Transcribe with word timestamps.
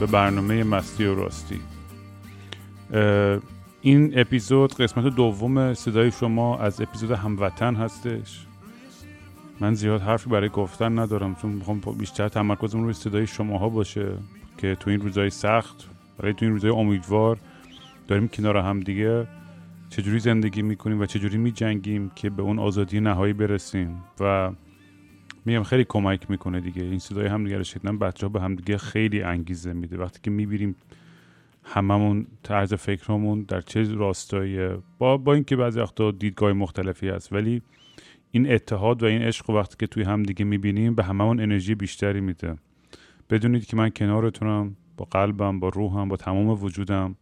به 0.00 0.06
برنامه 0.06 0.64
مستی 0.64 1.04
و 1.04 1.14
راستی. 1.14 1.60
این 3.82 4.18
اپیزود 4.18 4.74
قسمت 4.74 5.14
دوم 5.14 5.74
صدای 5.74 6.10
شما 6.10 6.58
از 6.58 6.80
اپیزود 6.80 7.10
هموطن 7.10 7.74
هستش. 7.74 8.46
من 9.60 9.74
زیاد 9.74 10.00
حرفی 10.00 10.30
برای 10.30 10.48
گفتن 10.48 10.98
ندارم 10.98 11.34
چون 11.34 11.50
می‌خوام 11.50 11.80
بیشتر 11.98 12.28
تمرکزم 12.28 12.82
روی 12.84 12.92
صدای 12.92 13.26
شماها 13.26 13.68
باشه 13.68 14.12
که 14.58 14.74
تو 14.80 14.90
این 14.90 15.00
روزهای 15.00 15.30
سخت 15.30 15.88
برای 16.18 16.34
تو 16.34 16.44
این 16.44 16.52
روزهای 16.52 16.72
امیدوار 16.72 17.38
داریم 18.08 18.28
کنار 18.28 18.56
هم 18.56 18.80
دیگه. 18.80 19.26
چجوری 19.90 20.18
زندگی 20.18 20.62
می‌کنیم 20.62 21.00
و 21.00 21.06
چجوری 21.06 21.38
میجنگیم 21.38 22.10
که 22.14 22.30
به 22.30 22.42
اون 22.42 22.58
آزادی 22.58 23.00
نهایی 23.00 23.32
برسیم 23.32 24.02
و 24.20 24.50
میگم 25.44 25.62
خیلی 25.62 25.84
کمک 25.88 26.30
می‌کنه 26.30 26.60
دیگه. 26.60 26.82
این 26.82 26.98
صدای 26.98 27.26
هم 27.26 27.44
دیگه 27.44 27.62
شدن 27.62 27.98
بچه 27.98 28.26
ها 28.26 28.32
به 28.32 28.40
هم 28.40 28.54
دیگه 28.54 28.78
خیلی 28.78 29.22
انگیزه 29.22 29.72
میده. 29.72 29.96
وقتی 29.98 30.20
که 30.22 30.30
می‌بینیم 30.30 30.76
هممون 31.64 32.26
طرز 32.42 32.74
فکرمون 32.74 33.42
در 33.42 33.60
چه 33.60 33.94
راستایی 33.94 34.68
با 34.98 35.16
با 35.16 35.34
اینکه 35.34 35.56
بعضی 35.56 35.80
وقتا 35.80 36.10
دیدگاه 36.10 36.52
مختلفی 36.52 37.08
هست 37.08 37.32
ولی 37.32 37.62
این 38.30 38.52
اتحاد 38.52 39.02
و 39.02 39.06
این 39.06 39.22
عشق 39.22 39.50
وقتی 39.50 39.76
که 39.78 39.86
توی 39.86 40.02
هم 40.02 40.22
دیگه 40.22 40.44
می‌بینیم 40.44 40.94
به 40.94 41.04
هممون 41.04 41.40
انرژی 41.40 41.74
بیشتری 41.74 42.20
میده. 42.20 42.56
بدونید 43.30 43.66
که 43.66 43.76
من 43.76 43.90
کنارتونم 43.90 44.76
با 44.96 45.04
قلبم 45.04 45.60
با 45.60 45.68
روحم 45.68 46.08
با 46.08 46.16
تمام 46.16 46.48
وجودم. 46.48 47.16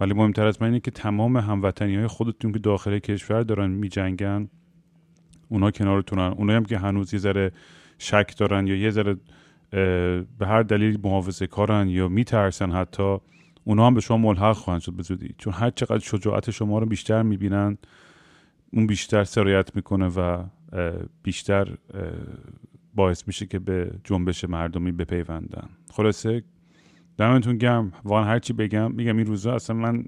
ولی 0.00 0.14
مهمتر 0.14 0.46
از 0.46 0.62
من 0.62 0.68
اینه 0.68 0.80
که 0.80 0.90
تمام 0.90 1.36
هموطنی 1.36 1.96
های 1.96 2.06
خودتون 2.06 2.52
که 2.52 2.58
داخل 2.58 2.98
کشور 2.98 3.42
دارن 3.42 3.70
میجنگن 3.70 4.48
اونا 5.48 5.70
کنارتونن. 5.70 6.34
اونایی 6.36 6.56
هم 6.56 6.64
که 6.64 6.78
هنوز 6.78 7.14
یه 7.14 7.20
ذره 7.20 7.52
شک 7.98 8.36
دارن 8.36 8.66
یا 8.66 8.76
یه 8.76 8.90
ذره 8.90 9.16
به 10.38 10.46
هر 10.46 10.62
دلیل 10.62 11.00
محافظه 11.02 11.46
کارن 11.46 11.88
یا 11.88 12.08
میترسن 12.08 12.70
حتی 12.70 13.16
اونا 13.64 13.86
هم 13.86 13.94
به 13.94 14.00
شما 14.00 14.16
ملحق 14.16 14.56
خواهند 14.56 14.82
شد 14.82 14.92
به 14.92 15.02
چون 15.38 15.52
هر 15.52 15.70
چقدر 15.70 15.98
شجاعت 15.98 16.50
شما 16.50 16.78
رو 16.78 16.86
بیشتر 16.86 17.22
می‌بینن 17.22 17.78
اون 18.72 18.86
بیشتر 18.86 19.24
سرایت 19.24 19.76
می‌کنه 19.76 20.08
و 20.08 20.44
بیشتر 21.22 21.76
باعث 22.94 23.26
میشه 23.26 23.46
که 23.46 23.58
به 23.58 23.90
جنبش 24.04 24.44
مردمی 24.44 24.92
بپیوندن. 24.92 25.68
خلاصه 25.92 26.42
دمتون 27.16 27.58
گم 27.58 27.92
واقعا 28.04 28.24
هرچی 28.24 28.52
بگم 28.52 28.92
میگم 28.92 29.16
این 29.16 29.26
روزا 29.26 29.54
اصلا 29.54 29.76
من 29.76 30.04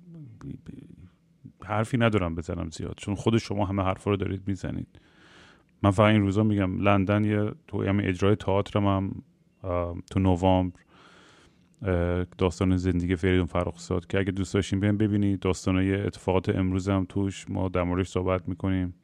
حرفی 1.65 1.98
ندارم 1.98 2.34
بزنم 2.34 2.71
زیاد 2.71 2.95
چون 2.97 3.15
خود 3.15 3.39
شما 3.39 3.65
همه 3.67 3.83
حرفا 3.83 4.11
رو 4.11 4.17
دارید 4.17 4.43
می‌زنید. 4.47 5.00
من 5.87 5.92
فقط 5.92 6.12
این 6.12 6.23
روزا 6.23 6.42
میگم 6.42 6.81
لندن 6.81 7.25
یه 7.25 7.53
تو 7.69 7.84
همین 7.84 8.06
اجرای 8.06 8.37
تئاترم 8.37 8.87
هم 8.87 9.23
تو 10.11 10.20
نوامبر 10.20 10.81
داستان 12.39 12.77
زندگی 12.77 13.17
فریدون 13.17 13.47
فرخزاد 13.47 14.06
که 14.06 14.19
اگه 14.19 14.33
دوست 14.33 14.55
داشتین 14.55 14.81
بیاین 14.81 14.97
ببینید 14.97 15.41
داستانای 15.41 15.95
اتفاقات 15.95 16.48
امروز 16.48 16.89
هم 16.89 17.06
توش. 17.09 17.51
ما 17.51 17.69
در 17.69 17.83
موردش 17.83 18.09
صحبت 18.09 18.49
می‌کنیم. 18.49 18.94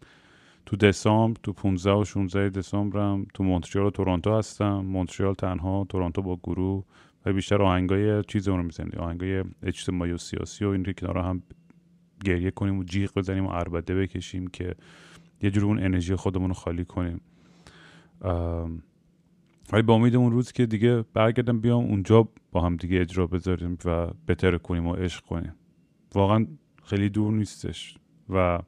تو 0.67 0.77
دسامبر 0.77 1.41
تو 1.43 1.53
15 1.53 1.93
و 1.93 2.05
16 2.05 2.49
دسامبر 2.49 3.01
هم 3.01 3.27
تو 3.35 3.45
مونتریال 3.45 3.87
و 3.87 3.91
تورنتو 3.91 4.39
هستم. 4.39 4.81
مونتریال 4.81 5.35
تنها 5.35 5.87
تورنتو 5.89 6.23
با 6.23 6.37
گروه 6.37 6.85
و 7.27 7.33
بیشتر 7.33 7.62
آهنگای 7.62 8.23
چیز 8.25 8.49
رو 8.49 8.62
می‌زنیم. 8.62 9.01
آهنگای 9.01 9.45
اجتماعی 9.62 10.12
و 10.12 10.19
سیاسی 10.19 10.65
و 10.65 10.69
این 10.69 10.95
کنار 10.99 11.19
هم 11.19 11.43
گریه 12.25 12.51
کنیم 12.51 12.79
و 12.79 12.85
جیغ 12.85 13.15
بزنیم 13.15 13.47
و 13.47 13.51
عربده 13.51 13.95
بکشیم 13.95 14.47
که 14.47 14.75
یه 15.43 15.51
جور 15.51 15.65
اون 15.65 15.79
انرژی 15.79 16.15
خودمون 16.15 16.49
رو 16.49 16.55
خالی 16.55 16.85
کنیم. 16.85 17.21
ولی 19.73 19.83
با 19.83 19.95
امید 19.95 20.17
اون 20.17 20.33
روز 20.33 20.53
که 20.53 20.67
دیگه 20.67 21.05
برگردم 21.15 21.61
بیام 21.61 21.85
اونجا 21.85 22.29
با 22.53 22.61
هم 22.61 22.77
دیگه 22.77 23.01
اجرا 23.01 23.27
بذاریم 23.27 23.79
و 23.85 24.07
بهتر 24.27 24.59
کنیم 24.59 24.87
و 24.87 24.95
عشق 24.95 25.25
کنیم. 25.25 25.55
واقعا 26.15 26.47
خیلی 26.85 27.09
دور 27.09 27.33
نیستش 27.33 27.99
و 28.29 28.59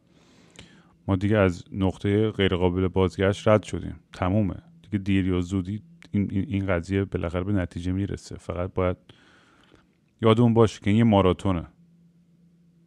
ما 1.09 1.17
دیگه 1.17 1.39
از 1.39 1.65
نقطه 1.73 2.31
غیرقابل 2.31 2.89
بازگشت 2.89 3.49
رد 3.49 3.63
شدیم. 3.63 3.95
تمومه. 4.13 4.57
دیگه 4.83 4.99
دیر 4.99 5.27
یا 5.27 5.41
زودی 5.41 5.83
این, 6.11 6.31
این 6.31 6.67
قضیه 6.67 7.05
بالاخره 7.05 7.45
به 7.45 7.53
نتیجه 7.53 7.93
می‌رسه. 7.93 8.37
فقط 8.37 8.75
باید 8.75 8.97
یادمون 10.23 10.55
باشه 10.55 10.81
که 10.81 10.91
این 10.91 10.97
یه 10.99 11.05
ماراتونه. 11.05 11.67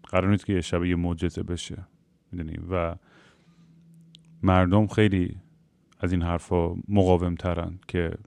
قرار 0.04 0.32
نیست 0.32 0.46
که 0.46 0.54
یه 0.54 0.62
شب 0.62 0.84
یه 0.84 0.96
معجزه 0.96 1.44
بشه. 1.44 1.88
می‌دونی؟ 2.32 2.58
و 2.72 2.96
مردم 4.44 4.88
خیلی 4.88 5.38
از 6.00 6.12
این 6.12 6.22
حرفا 6.22 6.76
مقاوم 6.88 7.36
ترن 7.36 7.80
که 7.88 8.18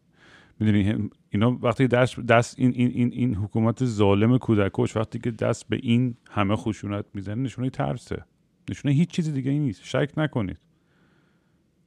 می‌دونی 0.60 1.10
اینا 1.30 1.58
وقتی 1.62 1.86
دست, 1.86 2.20
دست 2.20 2.58
این, 2.58 2.72
این, 2.74 2.90
این, 2.90 3.12
این 3.12 3.34
حکومت 3.34 3.84
ظالم 3.84 4.38
کودکوش 4.38 4.96
وقتی 4.96 5.18
که 5.18 5.30
دست 5.30 5.68
به 5.68 5.80
این 5.82 6.14
همه 6.30 6.56
خشونت 6.56 7.04
می‌زنه 7.14 7.42
نشونه 7.42 7.70
ترسه. 7.70 8.24
نشونه 8.70 8.94
هیچ 8.94 9.10
چیز 9.10 9.32
دیگه 9.32 9.50
این 9.50 9.62
نیست. 9.62 9.84
شک 9.84 10.12
نکنید. 10.16 10.58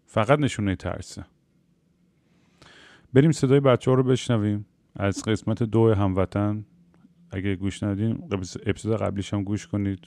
فقط 0.05 0.39
نشونه 0.39 0.75
ترسه. 0.75 1.25
بریم 3.13 3.31
صدای 3.31 3.59
بچه 3.59 3.91
ها 3.91 3.97
رو 3.97 4.03
بشنویم. 4.03 4.65
از 4.95 5.23
قسمت 5.23 5.63
دو 5.63 5.93
هموطن. 5.93 6.65
اگه 7.31 7.55
گوش 7.55 7.83
ندین 7.83 8.23
اپیزود 8.65 8.97
قبلیش 8.97 9.33
هم 9.33 9.43
گوش 9.43 9.67
کنید. 9.67 9.99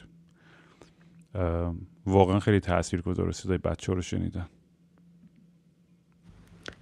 واقعا 2.07 2.41
خیلی 2.41 2.61
تاثیر 2.61 3.01
گذاره 3.03 3.33
صدای 3.33 3.59
بچه 3.59 3.93
رو 3.93 4.03
شنیدن. 4.03 4.47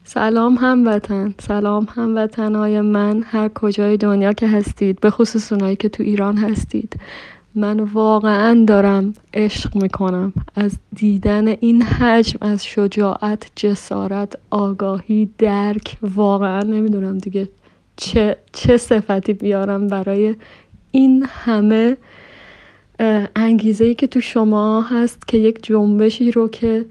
سلام 0.05 0.55
هموطن 0.55 1.35
سلام 1.41 1.87
هموطن 1.91 2.55
های 2.55 2.81
من 2.81 3.23
هر 3.27 3.49
کجای 3.49 3.97
دنیا 3.97 4.33
که 4.33 4.49
هستید 4.49 5.01
به 5.01 5.11
خصوص 5.11 5.53
اونایی 5.53 5.77
که 5.77 5.89
تو 5.89 6.03
ایران 6.03 6.37
هستید. 6.37 7.01
من 7.55 7.81
واقعا 7.81 8.65
دارم 8.67 9.15
عشق 9.35 9.77
می‌کنم 9.77 10.33
از 10.55 10.79
دیدن 10.95 11.49
این 11.49 11.83
حجم 11.83 12.39
از 12.41 12.65
شجاعت 12.65 13.51
جسارت 13.57 14.39
آگاهی 14.51 15.31
درک. 15.39 15.97
واقعا 16.03 16.63
نمی‌دونم 16.63 17.19
دیگه 17.19 17.49
چه, 17.97 18.37
چه 18.53 18.77
صفتی 18.77 19.33
بیارم 19.33 19.89
برای 19.89 20.37
این 20.91 21.27
همه 21.29 21.97
انگیزه 23.37 23.85
ای 23.85 23.95
که 23.95 24.07
تو 24.07 24.21
شما 24.21 24.83
هست 24.83 25.29
که 25.29 25.39
یک 25.39 25.63
جنبشی 25.63 26.31
رو 26.31 26.49
که 26.49 26.85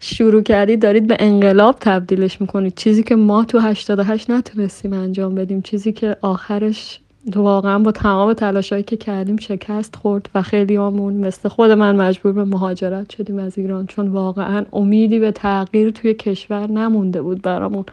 شروع 0.00 0.42
کردید 0.42 0.82
دارید 0.82 1.06
به 1.06 1.16
انقلاب 1.18 1.76
تبدیلش 1.80 2.40
می‌کنید. 2.40 2.74
چیزی 2.74 3.02
که 3.02 3.16
ما 3.16 3.44
تو 3.44 3.58
88 3.58 4.30
نتونستیم 4.30 4.92
انجام 4.92 5.34
بدیم. 5.34 5.62
چیزی 5.62 5.92
که 5.92 6.16
آخرش 6.22 7.00
واقعا 7.36 7.78
با 7.78 7.92
تمام 7.92 8.32
تلاشایی 8.32 8.82
که 8.82 8.96
کردیم 8.96 9.36
شکست 9.36 9.96
خورد 9.96 10.30
و 10.34 10.42
خیلی 10.42 10.76
آمون 10.76 11.14
مثل 11.14 11.48
خود 11.48 11.70
من 11.70 11.96
مجبور 11.96 12.32
به 12.32 12.44
مهاجرت 12.44 13.10
شدیم 13.10 13.38
از 13.38 13.58
ایران. 13.58 13.86
چون 13.86 14.08
واقعا 14.08 14.64
امیدی 14.72 15.18
به 15.18 15.32
تغییر 15.32 15.90
توی 15.90 16.14
کشور 16.14 16.70
نمونده 16.70 17.22
بود 17.22 17.42
برامون. 17.42 17.84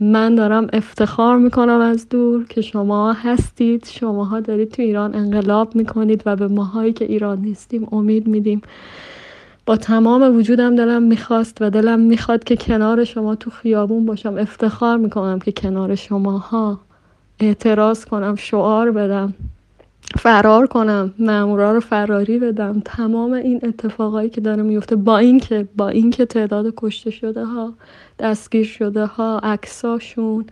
من 0.00 0.34
دارم 0.34 0.66
افتخار 0.72 1.38
می‌کنم 1.38 1.80
از 1.80 2.08
دور 2.08 2.44
که 2.44 2.60
شما 2.60 3.12
هستید. 3.12 3.86
شماها 3.86 4.40
دارید 4.40 4.70
تو 4.70 4.82
ایران 4.82 5.14
انقلاب 5.14 5.76
می‌کنید 5.76 6.22
و 6.26 6.36
به 6.36 6.48
ماهایی 6.48 6.92
که 6.92 7.04
ایران 7.04 7.38
نیستیم 7.38 7.88
امید 7.92 8.26
میدیم. 8.26 8.62
با 9.66 9.76
تمام 9.76 10.36
وجودم 10.36 10.76
دلم 10.76 11.02
می‌خواست 11.02 11.58
و 11.60 11.70
دلم 11.70 12.00
می‌خواد 12.00 12.44
که 12.44 12.56
کنار 12.56 13.04
شما 13.04 13.34
تو 13.34 13.50
خیابون 13.50 14.06
باشم. 14.06 14.38
افتخار 14.38 14.96
می‌کنم 14.96 15.38
که 15.38 15.52
کنار 15.52 15.94
شماها 15.94 16.80
اعتراض 17.40 18.04
کنم 18.04 18.34
شعار 18.34 18.90
بدم. 18.90 19.34
فرار 20.18 20.66
کنم 20.66 21.14
مامورا 21.18 21.72
رو 21.72 21.80
فراری 21.80 22.38
بدم. 22.38 22.82
تمام 22.84 23.32
این 23.32 23.60
اتفاقایی 23.62 24.30
که 24.30 24.40
داره 24.40 24.62
میفته 24.62 24.96
با 24.96 25.18
اینکه 25.18 25.68
با 25.76 25.88
اینکه 25.88 26.26
تعداد 26.26 26.74
کشته 26.76 27.10
شده 27.10 27.44
ها 27.44 27.74
دستگیر 28.18 28.64
شده 28.64 29.06
ها 29.06 29.38
عکساشون 29.42 30.44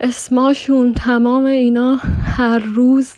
اسماشون 0.00 0.94
تمام 0.94 1.44
اینا 1.44 1.96
هر 2.24 2.58
روز 2.58 3.12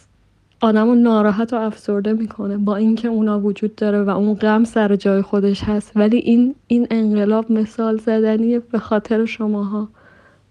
آدم 0.61 0.87
رو 0.87 0.95
ناراحت 0.95 1.53
و 1.53 1.57
افسرده 1.57 2.13
می‌کنه 2.13 2.57
با 2.57 2.77
اینکه 2.77 3.09
اونا 3.09 3.41
وجود 3.41 3.75
داره 3.75 4.03
و 4.03 4.11
اون 4.11 4.35
غم 4.35 4.65
سر 4.65 4.97
جای 4.97 5.23
خودش 5.23 5.65
هست. 5.65 5.93
ولی 5.97 6.17
این 6.17 6.55
این 6.67 6.87
انقلاب 6.91 7.53
مثال 7.53 7.97
زدنیه 7.97 8.59
به 8.59 8.79
خاطر 8.79 9.25
شماها. 9.25 9.89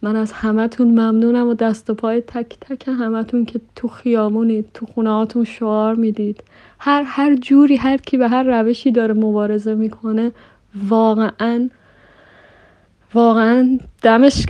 من 0.02 0.16
از 0.16 0.32
همتون 0.32 0.88
ممنونم 0.88 1.48
و 1.48 1.54
دست 1.54 1.90
و 1.90 1.94
پای 1.94 2.22
تک 2.22 2.58
تک 2.62 2.88
همتون 2.88 3.46
که 3.46 3.62
تو 3.76 3.88
خیابونید 3.88 4.66
تو 4.74 4.86
خونه 4.86 5.10
هاتون 5.10 5.44
شعار 5.44 5.96
می‌دید. 5.96 6.44
هر 6.80 7.04
هر 7.06 7.36
جوری 7.36 7.76
هر 7.76 7.98
کی 7.98 8.18
به 8.18 8.28
هر 8.30 8.44
روشی 8.44 8.92
داره 8.92 9.14
مبارزه 9.14 9.76
می‌کنه 9.76 10.32
واقعا 10.90 11.70
واقعا 13.14 13.80
دمش 14.02 14.46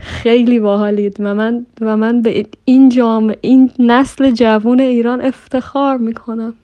خیلی 0.00 0.60
باحالید 0.60 1.16
و 1.20 1.34
من 1.34 1.66
و 1.80 1.96
من 1.96 2.22
به 2.22 2.46
این 2.64 2.88
جامعه 2.88 3.38
این 3.40 3.70
نسل 3.78 4.30
جوون 4.30 4.80
ایران 4.80 5.20
افتخار 5.20 5.96
می‌کنم 5.96 6.54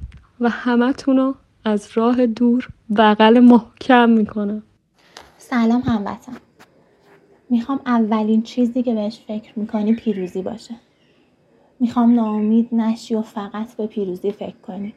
و 0.41 0.49
همتونو 0.49 1.35
از 1.65 1.89
راه 1.95 2.27
دور 2.27 2.69
بغل 2.97 3.41
محکم 3.41 4.11
می‌کنم. 4.11 4.63
سلام 5.39 5.81
هموطن. 5.81 6.48
می‌خوام 7.51 7.81
اولین 7.87 8.43
چیزی 8.43 8.83
که 8.83 8.95
بهش 8.95 9.21
فکر 9.27 9.59
می‌کنی 9.59 9.95
پیروزی 9.95 10.43
باشه. 10.43 10.75
می‌خوام 11.81 12.15
ناامید 12.15 12.75
نشی 12.75 13.15
و 13.15 13.23
فقط 13.23 13.77
به 13.77 13.87
پیروزی 13.87 14.33
فکر 14.33 14.57
کنی. 14.63 14.95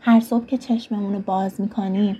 هر 0.00 0.20
صبح 0.20 0.46
که 0.46 0.58
چشممون 0.58 1.12
رو 1.14 1.20
باز 1.20 1.60
می‌کنیم 1.60 2.16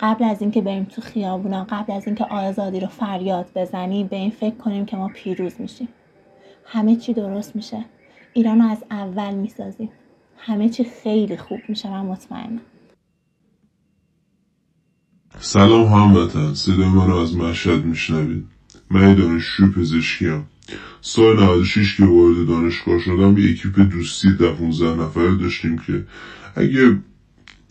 قبل 0.00 0.24
از 0.24 0.42
اینکه 0.42 0.60
بریم 0.60 0.84
تو 0.84 1.02
خیابونا 1.02 1.66
قبل 1.70 1.92
از 1.92 2.06
اینکه 2.06 2.24
آزادی 2.24 2.80
رو 2.80 2.86
فریاد 2.86 3.50
بزنیم 3.54 4.06
به 4.06 4.16
این 4.16 4.30
فکر 4.30 4.54
کنیم 4.54 4.86
که 4.86 4.96
ما 4.96 5.08
پیروز 5.08 5.60
میشیم. 5.60 5.88
همه 6.64 6.96
چی 6.96 7.12
درست 7.12 7.56
میشه. 7.56 7.84
ایران 8.32 8.62
رو 8.62 8.68
از 8.68 8.84
اول 8.90 9.34
می‌سازیم. 9.34 9.90
همه 10.36 10.68
چی 10.68 10.84
خیلی 10.84 11.36
خوب 11.36 11.58
میشه 11.68 11.90
من 11.90 12.06
مطمئنم. 12.06 12.60
سلام 15.38 15.86
هموطن 15.86 16.54
صدای 16.54 16.88
من 16.88 17.06
رو 17.06 17.16
از 17.16 17.36
مشهد 17.36 17.84
میشنوید. 17.84 18.55
من 18.90 19.14
دانشجو 19.14 19.72
پزشکیم. 19.72 20.44
سال 21.00 21.42
96 21.42 21.96
که 21.96 22.04
وارد 22.04 22.46
دانشگاه 22.46 22.98
شدم 22.98 23.38
یه 23.38 23.50
اکیپ 23.50 23.80
دوستی 23.80 24.28
در 24.40 24.50
15 24.52 25.02
نفره 25.02 25.34
داشتیم 25.34 25.78
که 25.78 26.04
اگه 26.56 26.96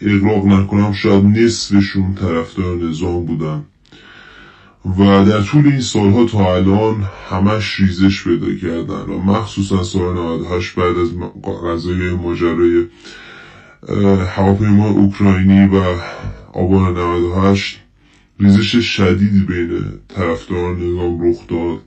اقراق 0.01 0.45
نکنم 0.45 0.93
شاید 0.93 1.25
نصفشون 1.25 2.15
طرفدار 2.15 2.77
نظام 2.77 3.25
بودن. 3.25 3.63
و 4.85 5.25
در 5.25 5.41
طول 5.41 5.67
این 5.67 5.81
سالها 5.81 6.25
تا 6.25 6.55
الان 6.55 7.05
همش 7.29 7.79
ریزش 7.79 8.23
پیدا 8.23 8.55
کردن. 8.55 9.13
و 9.13 9.17
مخصوصا 9.17 9.83
سال 9.83 10.13
98 10.13 10.75
بعد 10.75 10.97
از 10.97 11.09
غذای 11.43 12.09
ماجرای 12.09 12.85
هواپیما 14.35 14.89
اوکراینی 14.89 15.67
و 15.67 15.97
آبان 16.53 16.97
98 16.97 17.84
ریزش 18.39 18.75
شدیدی 18.75 19.39
بین 19.39 19.81
طرفداران 20.07 20.75
نظام 20.75 21.29
رخ 21.29 21.47
داد. 21.47 21.79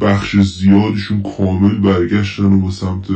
بخش 0.00 0.36
زیادشون 0.36 1.22
کامل 1.22 1.78
برگشتن 1.78 2.44
و 2.44 2.60
به 2.60 2.70
سمت 2.70 3.06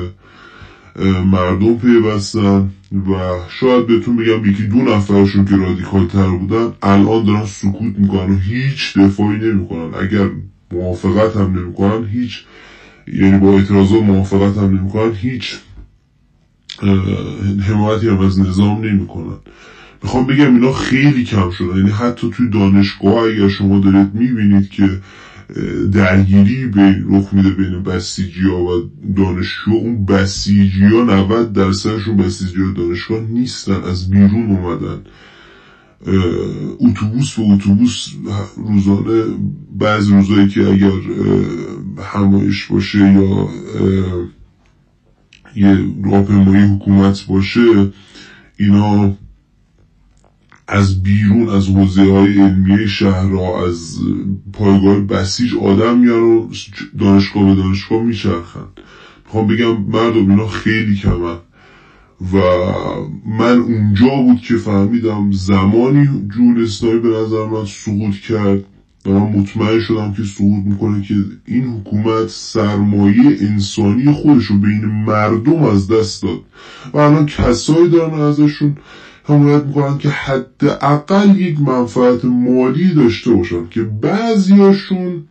مردم 1.24 1.78
پیوستن 1.78 2.70
و 2.92 3.38
شاید 3.48 3.86
بهتون 3.86 4.16
بگم 4.16 4.44
یکی 4.50 4.62
دو 4.62 4.76
نفرشون 4.76 5.44
که 5.44 5.56
رادیکال 5.56 6.06
تر 6.06 6.30
بودن 6.30 6.72
الان 6.82 7.24
دارن 7.24 7.44
سکوت 7.44 7.98
می‌کنن 7.98 8.30
و 8.30 8.38
هیچ 8.38 8.98
دفاعی 8.98 9.38
نمی‌کنن. 9.38 9.94
اگر 9.94 10.30
موافقت 10.72 11.36
هم 11.36 11.58
نمی‌کنن 11.58 12.04
هیچ 12.04 12.44
یعنی 13.12 13.38
با 13.38 13.52
اعتراضات 13.52 14.02
موافقت 14.02 14.58
هم 14.58 14.78
نمی‌کنن 14.78 15.14
هیچ 15.14 15.56
حمایتی 17.60 18.08
هم 18.08 18.18
از 18.18 18.40
نظام 18.40 18.84
نمی‌کنن. 18.84 19.38
می‌خوام 20.02 20.26
بگم 20.26 20.54
اینا 20.54 20.72
خیلی 20.72 21.24
کم 21.24 21.50
شدن. 21.50 21.76
یعنی 21.76 21.90
حتی 21.90 22.30
توی 22.30 22.48
دانشگاه 22.48 23.24
اگر 23.24 23.48
شما 23.48 23.78
دارید 23.78 24.14
می‌بینید 24.14 24.68
که 24.68 25.00
درگیری 25.92 26.66
به 26.66 26.96
رخ 27.10 27.32
میده 27.32 27.50
بین 27.50 27.82
بسیجی 27.82 28.42
ها 28.42 28.64
و 28.64 28.90
دانشجو. 29.16 29.70
اون 29.70 30.04
بسیجی 30.04 30.84
ها 30.84 31.04
90 31.04 31.52
درصدشون 31.52 32.16
بسیجی 32.16 32.62
ها 32.62 32.72
دانشگاه 32.72 33.20
نیستن 33.20 33.82
از 33.82 34.10
بیرون 34.10 34.56
اومدن. 34.56 35.00
اتوبوس 36.80 37.34
به 37.36 37.42
اتوبوس 37.42 38.08
روزانه 38.56 39.22
بعض 39.78 40.08
روزایی 40.08 40.48
که 40.48 40.66
اگر 40.66 40.92
همایش 42.12 42.66
باشه 42.66 42.98
یا 42.98 43.48
یه 45.56 45.78
راهپیمایی 46.04 46.62
حکومت 46.62 47.26
باشه 47.26 47.92
اینا 48.56 49.16
از 50.68 51.02
بیرون 51.02 51.48
از 51.48 51.68
حوزه 51.68 52.12
های 52.12 52.40
علمیه 52.40 52.86
شهرها 52.86 53.66
از 53.66 53.98
پایگاه 54.52 55.00
بسیج 55.00 55.54
آدم 55.54 55.98
میان 55.98 56.22
و 56.22 56.48
دانشگاه 56.98 57.44
به 57.44 57.54
دانشگاه 57.54 58.02
میچرخن. 58.02 58.66
می‌خوام 59.24 59.46
بگم 59.46 59.82
مردم 59.82 60.30
اینا 60.30 60.46
خیلی 60.46 60.96
کمن. 60.96 61.36
و 62.32 62.38
من 63.38 63.58
اونجا 63.58 64.08
بود 64.08 64.40
که 64.40 64.56
فهمیدم 64.56 65.32
زمانی 65.32 66.08
جون 66.34 66.62
اسلامی 66.62 66.98
به 66.98 67.08
نظر 67.08 67.46
من 67.46 67.64
سقوط 67.66 68.14
کرد. 68.14 68.64
و 69.06 69.10
من 69.10 69.38
مطمئن 69.38 69.80
شدم 69.80 70.12
که 70.12 70.22
سقوط 70.22 70.64
می‌کنه 70.64 71.02
که 71.02 71.14
این 71.46 71.64
حکومت 71.64 72.28
سرمایه 72.28 73.36
انسانی 73.40 74.12
خودش 74.12 74.44
رو 74.44 74.58
بین 74.58 74.84
مردم 74.84 75.62
از 75.62 75.88
دست 75.88 76.22
داد. 76.22 76.40
و 76.92 76.98
الان 76.98 77.26
کسایی 77.26 77.88
دارن 77.88 78.20
ازشون 78.20 78.76
حمایت 79.28 79.64
می‌کنن 79.64 79.98
که 79.98 80.08
حداقل 80.08 81.40
یک 81.40 81.60
منفعت 81.60 82.24
مالی 82.24 82.94
داشته 82.94 83.32
باشن 83.32 83.68
که 83.70 83.82
بعضیاشون 83.82 85.22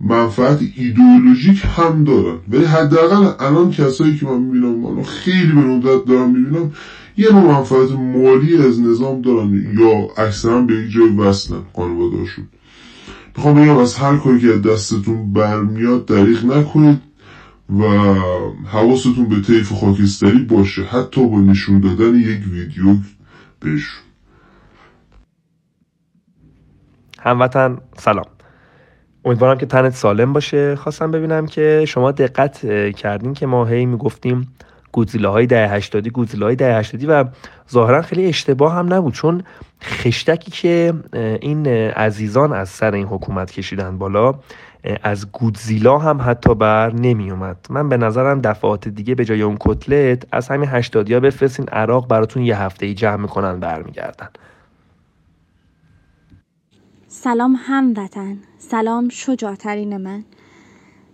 منفعت 0.00 0.58
ایدئولوژیک 0.76 1.62
هم 1.76 2.04
دارن. 2.04 2.38
ولی 2.48 2.64
حداقل 2.64 3.46
الان 3.46 3.70
کسایی 3.70 4.16
که 4.16 4.26
من 4.26 4.40
می‌بینم 4.40 4.74
من 4.74 5.02
خیلی 5.02 5.52
به 5.52 5.60
ندرت 5.60 6.04
دارم 6.04 6.30
می‌بینم 6.30 6.72
یه 7.16 7.32
نوع 7.32 7.42
منفعت 7.42 7.90
مالی 7.90 8.56
از 8.56 8.80
نظام 8.80 9.22
دارن 9.22 9.74
یا 9.78 10.24
اکثرا 10.24 10.60
به 10.60 10.74
یک 10.74 10.90
جای 10.90 11.08
وصلن 11.08 11.60
خانوادهاشون 11.76 12.44
می‌خوام 13.36 13.54
بگم 13.54 13.76
از 13.76 13.94
هر 13.94 14.16
کاری 14.16 14.40
که 14.40 14.68
دستتون 14.68 15.32
برمیاد 15.32 16.06
دریغ 16.06 16.44
نکنید. 16.44 17.09
و 17.78 17.84
حواستون 18.66 19.28
به 19.28 19.40
طیف 19.40 19.72
خاکستری 19.72 20.38
باشه. 20.38 20.82
حتی 20.82 21.28
با 21.28 21.40
نشون 21.40 21.80
دادن 21.80 22.14
یک 22.14 22.40
ویدیو 22.52 22.96
بهشون 23.60 24.04
هموطن 27.18 27.78
سلام. 27.96 28.24
امیدوارم 29.24 29.58
که 29.58 29.66
تنت 29.66 29.94
سالم 29.94 30.32
باشه. 30.32 30.76
خواستم 30.76 31.10
ببینم 31.10 31.46
که 31.46 31.84
شما 31.88 32.12
دقت 32.12 32.66
کردین 32.94 33.34
که 33.34 33.46
ما 33.46 33.64
هی 33.64 33.86
می‌گفتیم 33.86 34.54
گودزیله 34.92 35.28
های 35.28 35.46
ده 35.46 35.68
هشتادی 35.68 36.10
گودزیله 36.10 36.44
های 36.44 36.56
ده 36.56 36.78
هشتادی 36.78 37.06
و 37.06 37.24
ظاهرا 37.70 38.02
خیلی 38.02 38.26
اشتباه 38.26 38.74
هم 38.74 38.94
نبود 38.94 39.14
چون 39.14 39.42
خشتکی 39.82 40.50
که 40.50 40.94
این 41.40 41.66
عزیزان 41.66 42.52
از 42.52 42.68
سر 42.68 42.94
این 42.94 43.06
حکومت 43.06 43.50
کشیدن 43.50 43.98
بالا 43.98 44.34
از 45.02 45.32
گودزیلا 45.32 45.98
هم 45.98 46.20
حتی 46.26 46.54
بر 46.54 46.92
نمی 46.92 47.30
اومد 47.30 47.66
من 47.70 47.88
به 47.88 47.96
نظرم 47.96 48.40
دفعات 48.40 48.88
دیگه 48.88 49.14
به 49.14 49.24
جای 49.24 49.42
اون 49.42 49.56
کتلت 49.60 50.26
از 50.32 50.48
همین 50.48 50.68
هشتادیا 50.68 51.20
بفرستین 51.20 51.68
عراق 51.68 52.08
براتون 52.08 52.42
یه 52.42 52.62
هفته 52.62 52.86
ای 52.86 52.94
جمع 52.94 53.16
می‌کنن 53.16 53.60
برمیگردن. 53.60 54.28
سلام 57.08 57.56
هموطن. 57.58 58.38
سلام 58.58 59.08
شجاعترین 59.08 59.96
من. 59.96 60.24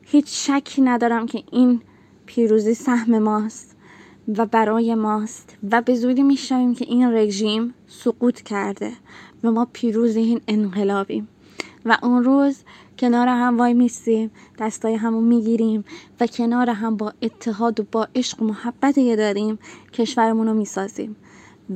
هیچ 0.03 0.51
شکی 0.51 0.83
ندارم 0.83 1.27
که 1.27 1.43
این 1.53 1.81
پیروزی 2.27 2.75
سهم 2.75 3.19
ماست 3.19 3.77
و 4.39 4.47
برای 4.47 4.95
ماست 4.95 5.57
و 5.71 5.83
به 5.83 5.95
زودی 5.95 6.23
میشنویم 6.23 6.75
که 6.75 6.85
این 6.85 7.13
رژیم 7.13 7.75
سقوط 7.87 8.41
کرده 8.41 8.93
و 9.45 9.51
ما 9.51 9.69
پیروز 9.73 10.17
این 10.17 10.41
انقلابیم. 10.49 11.29
و 11.85 11.97
اون 12.03 12.25
روز 12.25 12.65
کنار 12.99 13.29
هم 13.29 13.59
وای 13.59 13.75
میستیم 13.75 14.31
دستای 14.59 14.95
همو 14.95 15.21
می‌گیریم 15.21 15.85
و 16.21 16.27
کنار 16.27 16.71
هم 16.71 16.97
با 16.97 17.13
اتحاد 17.23 17.81
و 17.81 17.85
با 17.93 18.09
عشق 18.15 18.43
و 18.43 18.45
محبت 18.45 18.99
یه 18.99 19.17
داریم 19.17 19.59
کشورمون 19.93 20.47
رو 20.47 20.55
می‌سازیم. 20.55 21.17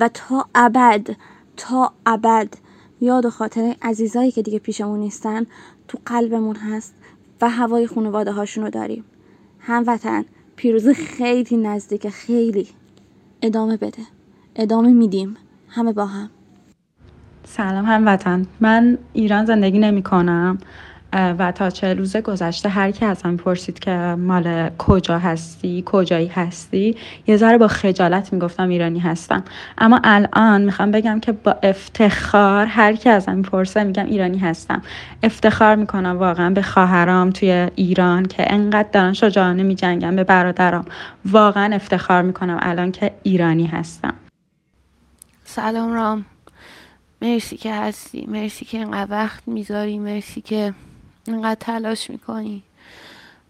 و 0.00 0.10
تا 0.14 0.46
ابد 0.54 1.16
تا 1.56 1.92
ابد 2.06 2.54
یاد 3.00 3.24
و 3.24 3.30
خاطر 3.30 3.76
عزیزایی 3.82 4.32
که 4.32 4.42
دیگه 4.42 4.58
پیشمون 4.58 5.00
نیستن 5.00 5.46
تو 5.88 5.98
قلبمون 6.06 6.56
هست 6.56 6.94
و 7.40 7.50
هوای 7.50 7.86
خانواده 7.86 8.32
هاشون 8.32 8.64
رو 8.64 8.70
داریم. 8.70 9.04
هموطن 9.60 10.24
پیروزی 10.56 10.94
خیلی 10.94 11.56
نزدیک 11.56 12.08
خیلی. 12.08 12.68
ادامه 13.42 13.76
بده. 13.76 14.02
ادامه 14.56 14.92
میدیم. 14.92 15.36
همه 15.68 15.92
با 15.92 16.06
هم. 16.06 16.30
سلام 17.44 17.84
هموطن. 17.84 18.46
من 18.60 18.98
ایران 19.12 19.44
زندگی 19.44 19.78
نمی 19.78 20.02
کنم 20.02 20.58
و 21.12 21.52
تا 21.52 21.71
چه 21.71 21.95
روز 21.95 22.17
گذشته 22.17 22.69
هر 22.69 22.90
کی 22.90 23.05
ازم 23.05 23.37
پرسید 23.37 23.79
که 23.79 23.90
مال 24.19 24.71
کجا 24.79 25.19
هستی 25.19 25.83
کجایی 25.87 26.26
هستی 26.26 26.97
یه 27.26 27.37
ذره 27.37 27.59
با 27.59 27.69
خجالت 27.69 28.33
می‌گفتم 28.33 28.69
ایرانی 28.69 28.99
هستم. 28.99 29.45
اما 29.79 30.00
الان 30.05 30.62
می‌خوام 30.62 30.90
بگم 30.90 31.21
که 31.21 31.33
با 31.33 31.57
افتخار 31.62 32.67
هر 32.67 32.93
کی 32.93 33.09
ازم 33.09 33.43
پرسه 33.43 33.85
میگم 33.85 34.07
ایرانی 34.07 34.38
هستم. 34.38 34.83
افتخار 35.23 35.76
می‌کنم 35.76 36.19
واقعا 36.19 36.50
به 36.50 36.62
خواهرام 36.62 37.31
توی 37.31 37.69
ایران 37.75 38.26
که 38.26 38.52
انقدر 38.52 38.88
دارن 38.93 39.12
شجاعانه 39.12 39.62
میجنگن 39.62 40.17
به 40.17 40.25
برادرام. 40.25 40.85
واقعا 41.25 41.75
افتخار 41.75 42.23
می‌کنم 42.23 42.59
الان 42.61 42.93
که 42.93 43.12
ایرانی 43.23 43.67
هستم. 43.67 44.14
سلام 45.45 45.93
رام. 45.93 46.25
مرسی 47.23 47.57
که 47.57 47.75
هستی. 47.75 48.26
مرسی 48.29 48.64
که 48.64 48.79
اینقدر 48.79 49.11
وقت 49.11 49.49
می‌ذاری. 49.49 49.99
مرسی 49.99 50.40
که 50.40 50.75
اینقدر 51.32 51.60
تلاش 51.60 52.10
می‌کنی؟ 52.10 52.62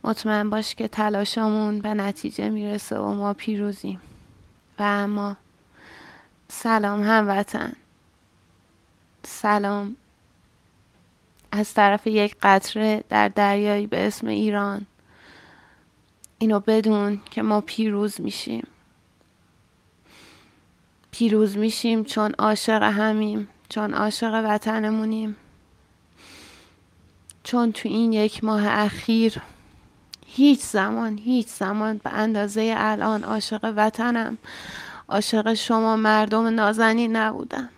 مطمئن 0.04 0.50
باش 0.50 0.75
که 0.75 0.88
تلاشمون 0.88 1.78
به 1.78 1.94
نتیجه 1.94 2.49
می‌رسه 2.49 2.99
و 2.99 3.14
ما 3.14 3.34
پیروزیم. 3.34 4.00
و 4.78 4.82
اما 4.82 5.37
سلام 6.49 7.02
هموطن. 7.02 7.72
سلام 9.25 9.96
از 11.52 11.75
طرف 11.75 12.06
یک 12.06 12.37
قطره 12.42 13.04
در 13.08 13.28
دریایی 13.28 13.87
به 13.87 14.06
اسم 14.06 14.26
ایران. 14.26 14.87
اینو 16.38 16.60
بدون 16.60 17.20
که 17.30 17.42
ما 17.42 17.60
پیروز 17.60 18.20
میشیم. 18.20 18.66
پیروز 21.10 21.56
میشیم 21.56 22.04
چون 22.04 22.34
عاشق 22.38 22.82
همیم 22.82 23.49
چون 23.68 23.94
عاشق 23.94 24.42
وطنمونیم. 24.44 25.37
چون 27.44 27.73
تو 27.73 27.88
این 27.88 28.12
یک 28.12 28.44
ماه 28.44 28.66
اخیر 28.66 29.42
هیچ 30.26 30.61
زمان 30.61 31.18
هیچ 31.18 31.47
زمان 31.47 32.00
به 32.04 32.11
اندازه 32.11 32.75
الان 32.76 33.25
عاشق 33.25 33.73
وطنم 33.76 34.38
عاشق 35.09 35.54
شما 35.54 35.97
مردم 35.97 36.47
نازنی 36.47 37.09
نبودم. 37.09 37.68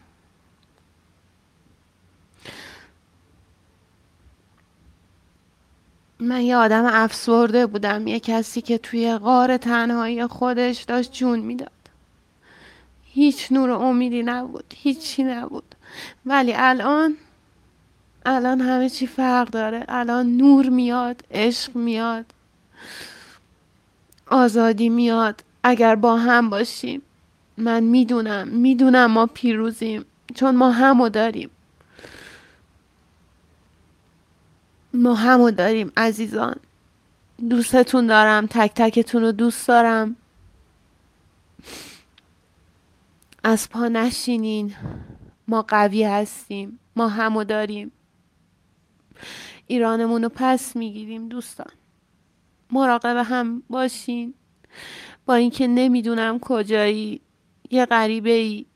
من 6.20 6.40
یه 6.40 6.56
آدم 6.56 6.84
افسرده 6.86 7.66
بودم. 7.66 8.06
یه 8.06 8.20
کسی 8.20 8.60
که 8.60 8.78
توی 8.78 9.18
غار 9.18 9.56
تنهایی 9.56 10.26
خودش 10.26 10.82
داشت 10.82 11.12
جون 11.12 11.38
می‌داد. 11.38 11.70
هیچ 13.04 13.52
نور 13.52 13.70
امیدی 13.70 14.22
نبود 14.22 14.74
هیچی 14.76 15.24
نبود. 15.24 15.74
ولی 16.26 16.54
الان 16.56 17.16
الان 18.26 18.60
همه 18.60 18.88
چی 18.90 19.06
فرق 19.06 19.50
داره. 19.50 19.84
الان 19.88 20.36
نور 20.36 20.68
میاد 20.68 21.24
عشق 21.30 21.76
میاد 21.76 22.26
آزادی 24.26 24.88
میاد. 24.88 25.44
اگر 25.64 25.94
با 25.94 26.16
هم 26.16 26.50
باشیم 26.50 27.02
من 27.56 27.82
می‌دونم 27.82 28.48
می‌دونم 28.48 29.06
ما 29.06 29.26
پیروزیم 29.26 30.04
چون 30.34 30.56
ما 30.56 30.70
همو 30.70 31.08
داریم. 31.08 31.50
ما 34.94 35.14
همو 35.14 35.50
داریم 35.50 35.92
عزیزان. 35.96 36.56
دوستتون 37.50 38.06
دارم 38.06 38.46
تک 38.46 38.72
تکتون 38.74 39.22
رو 39.22 39.32
دوست 39.32 39.68
دارم. 39.68 40.16
از 43.44 43.70
پا 43.70 43.88
نشینین. 43.88 44.74
ما 45.48 45.62
قوی 45.62 46.04
هستیم 46.04 46.78
ما 46.96 47.08
همو 47.08 47.44
داریم. 47.44 47.92
ایرانمون 49.66 50.22
رو 50.22 50.28
پس 50.34 50.76
می‌گیریم 50.76 51.28
دوستان. 51.28 51.72
مراقب 52.70 53.16
هم 53.16 53.62
باشین. 53.70 54.34
با 55.26 55.34
اینکه 55.34 55.66
نمی‌دونم 55.66 56.38
کجایی 56.38 57.20
یه 57.70 57.86
غریبه 57.86 58.30
ای 58.30 58.66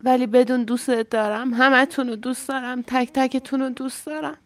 ولی 0.00 0.26
بدون 0.26 0.64
دوستت 0.64 1.10
دارم. 1.10 1.54
همتون 1.54 2.08
رو 2.08 2.16
دوست 2.16 2.48
دارم. 2.48 2.82
تک 2.82 3.10
تکتون 3.12 3.60
رو 3.60 3.68
دوست 3.68 4.06
دارم. 4.06 4.38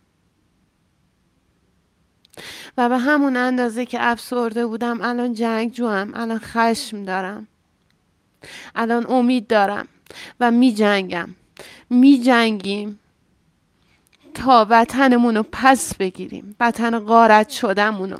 و 2.78 2.88
به 2.88 2.98
همون 2.98 3.36
اندازه 3.36 3.86
که 3.86 3.98
افسرده 4.00 4.66
بودم 4.66 5.00
الان 5.02 5.32
جنگ 5.32 5.72
جوام 5.72 6.14
الان 6.14 6.38
خشم 6.38 7.04
دارم. 7.04 7.48
الان 8.74 9.06
امید 9.10 9.46
دارم. 9.46 9.88
و 10.40 10.50
می 10.50 10.72
جنگم 10.72 11.34
می 11.90 12.18
جنگیم 12.18 13.00
تا 14.38 14.66
وطنمون 14.70 15.36
رو 15.36 15.44
پس 15.52 15.94
بگیریم. 15.94 16.56
وطن 16.60 16.98
غارت 16.98 17.48
شدمونو 17.50 18.16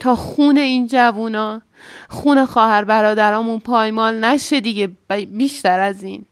تا 0.00 0.16
خون 0.16 0.58
این 0.58 0.86
جوونا 0.86 1.62
خون 2.08 2.46
خواهر 2.46 2.84
برادرامون 2.84 3.60
پایمال 3.60 4.24
نشه 4.24 4.60
دیگه. 4.60 4.86
بیشتر 5.30 5.80
از 5.80 6.02
این. 6.02 6.26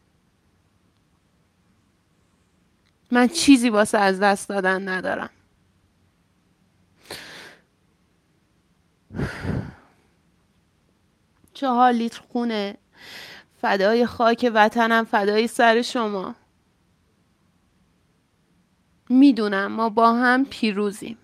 من 3.11 3.27
چیزی 3.27 3.69
واسه 3.69 3.97
از 3.97 4.19
دست 4.19 4.49
دادن 4.49 4.87
ندارم. 4.89 5.29
چهار 11.53 11.91
لیتر 11.91 12.21
خونه. 12.31 12.77
فدای 13.61 14.05
خاک 14.05 14.51
وطنم 14.53 15.03
فدای 15.05 15.47
سر 15.47 15.81
شما. 15.81 16.35
می‌دونم 19.09 19.67
ما 19.67 19.89
با 19.89 20.13
هم 20.13 20.45
پیروزیم. 20.45 21.17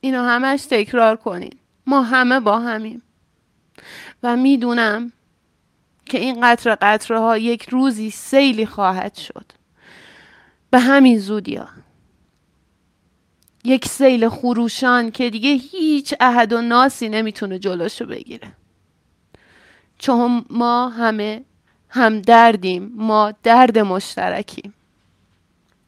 اینو 0.00 0.22
همش 0.22 0.62
تکرار 0.62 1.16
کنین. 1.16 1.54
ما 1.86 2.02
همه 2.02 2.40
با 2.40 2.58
همیم. 2.58 3.02
و 4.22 4.36
می‌دونم 4.36 5.12
که 6.06 6.18
این 6.18 6.40
قطره 6.42 6.74
قطره 6.74 7.18
ها 7.18 7.38
یک 7.38 7.68
روزی 7.68 8.10
سیلی 8.10 8.66
خواهد 8.66 9.14
شد. 9.14 9.52
به 10.70 10.78
همین 10.78 11.18
زودی 11.18 11.54
ها. 11.54 11.68
یک 13.64 13.88
سیل 13.88 14.28
خروشان 14.28 15.10
که 15.10 15.30
دیگه 15.30 15.50
هیچ 15.50 16.14
عهد 16.20 16.52
و 16.52 16.62
ناسی 16.62 17.08
نمی‌تونه 17.08 17.58
جلوشو 17.58 18.06
بگیره. 18.06 18.52
چون 19.98 20.44
ما 20.50 20.88
همه 20.88 21.44
هم 21.88 22.20
دردیم 22.20 22.92
ما 22.94 23.32
درد 23.42 23.78
مشترکیم. 23.78 24.74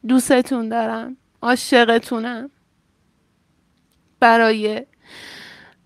دوستتون 0.09 0.69
دارم 0.69 1.16
عاشقتونم. 1.42 2.50
برای 4.21 4.87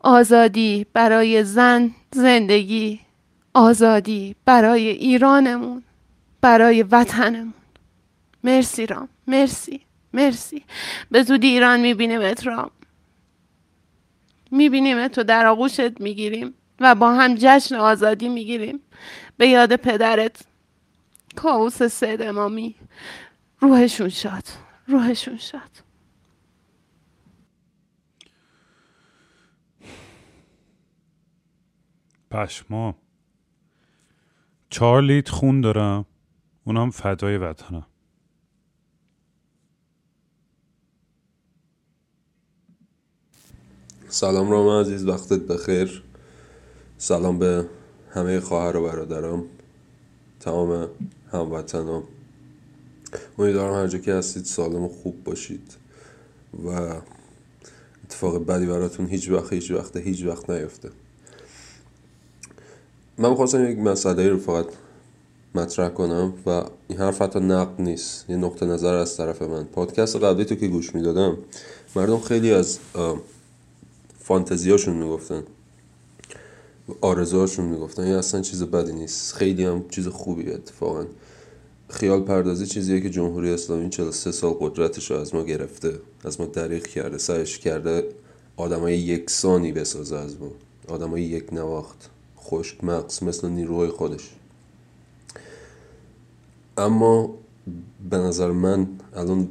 آزادی 0.00 0.87
برای 0.92 1.44
زن 1.44 1.90
زندگی 2.12 3.00
آزادی 3.54 4.37
برای 4.44 4.88
ایرانمون 4.88 5.83
برای 6.40 6.83
وطنمون. 6.83 7.54
مرسی 8.44 8.87
رام 8.87 9.09
مرسی 9.26 9.80
مرسی. 10.12 10.64
به 11.11 11.23
زودی 11.23 11.47
ایران 11.47 11.80
می‌بینیم 11.80 12.21
رام. 12.44 12.71
می‌بینیم 14.50 15.09
تو 15.09 15.23
در 15.23 15.47
آغوشت 15.47 16.00
می‌گیریم 16.00 16.54
و 16.80 16.94
با 16.94 17.12
هم 17.12 17.35
جشن 17.38 17.75
آزادی 17.75 18.28
می‌گیریم. 18.28 18.80
به 19.37 19.49
یاد 19.49 19.76
پدرت 19.76 20.40
کاووس 21.37 21.83
سید 21.83 22.23
امامی 22.23 22.75
روحشون 23.64 24.09
شاد 24.09 24.44
روحشون 24.88 25.37
شاد. 25.38 25.71
پشما. 32.30 32.94
چهار 34.71 35.02
لیت 35.02 35.28
خون 35.28 35.61
دارم. 35.61 36.06
اونم 36.64 36.90
فدای 36.90 37.37
وطنم. 37.37 37.87
سلام 44.09 44.50
رام 44.50 44.80
عزیز 44.80 45.06
وقتت 45.06 45.40
بخیر. 45.40 46.04
سلام 46.99 47.38
به 47.38 47.68
همه 48.11 48.40
خواهر 48.40 48.76
و 48.76 48.83
برادرام. 48.85 49.44
تمام 50.40 50.88
هموطنام. 51.33 52.13
امیدوارم 53.38 53.75
هر 53.75 53.87
جا 53.87 53.99
که 53.99 54.14
هستید 54.14 54.44
سالم 54.44 54.83
و 54.83 54.88
خوب 54.88 55.25
باشید 55.25 55.73
و 56.64 56.68
اتفاق 58.04 58.47
بدی 58.47 58.66
براتون 58.66 59.06
هیچ 59.06 59.30
وقت 59.30 59.52
هیچ 59.52 59.71
وقت 59.71 59.97
هیچ 59.97 60.25
وقت 60.25 60.50
نیفته. 60.50 60.90
من 63.18 63.35
خواستم 63.35 63.71
یک 63.71 63.78
مسئله 63.78 64.28
رو 64.28 64.38
فقط 64.38 64.66
مطرح 65.54 65.88
کنم 65.88 66.33
و 66.47 66.64
این 66.88 66.99
حرف 66.99 67.23
حتی 67.23 67.40
نقد 67.40 67.80
نیست 67.80 68.30
یه 68.30 68.37
نقطه 68.37 68.66
نظر 68.66 68.94
از 68.94 69.16
طرف 69.16 69.42
من. 69.42 69.64
پادکست 69.64 70.16
قبلی 70.16 70.44
تو 70.44 70.54
که 70.54 70.68
گوش 70.68 70.94
می‌دادم 70.94 71.37
مردم 71.97 72.21
خیلی 72.21 72.52
از 72.52 72.78
فانتزیاشون 74.21 74.97
می‌گفتن. 74.97 75.42
آرزوهاشون 77.00 77.64
می‌گفتن 77.64 78.02
این 78.02 78.14
اصلا 78.14 78.40
چیز 78.40 78.62
بدی 78.62 78.92
نیست. 78.92 79.35
خیلی 79.35 79.64
هم 79.64 79.88
چیز 79.88 80.09
خوبی 80.09 80.52
اتفاقا. 80.52 81.04
خیال 81.88 82.23
پردازی 82.23 82.67
چیزیه 82.67 83.00
که 83.00 83.11
جمهوری 83.11 83.50
اسلامی 83.50 83.91
43 83.91 84.33
سال 84.33 84.53
قدرتش 84.61 85.11
رو 85.11 85.17
از 85.17 85.35
ما 85.35 85.43
گرفته 85.43 86.00
از 86.25 86.41
ما 86.41 86.47
دریغ 86.47 86.87
کرده 86.87 87.19
سعیش 87.19 87.59
کرده 87.59 88.09
آدمای 88.57 88.99
یکسانی 88.99 89.73
بسازه 89.73 90.17
از 90.17 90.41
ما. 90.41 90.50
آدمای 90.88 91.23
یک 91.23 91.53
نواخت 91.53 92.11
خشک 92.38 92.85
مغز 92.85 93.23
مثل 93.23 93.49
نیروهای 93.49 93.88
خودش. 93.88 94.31
اما 96.79 97.35
به 98.11 98.17
نظر 98.17 98.50
من 98.50 98.87
الان 99.17 99.49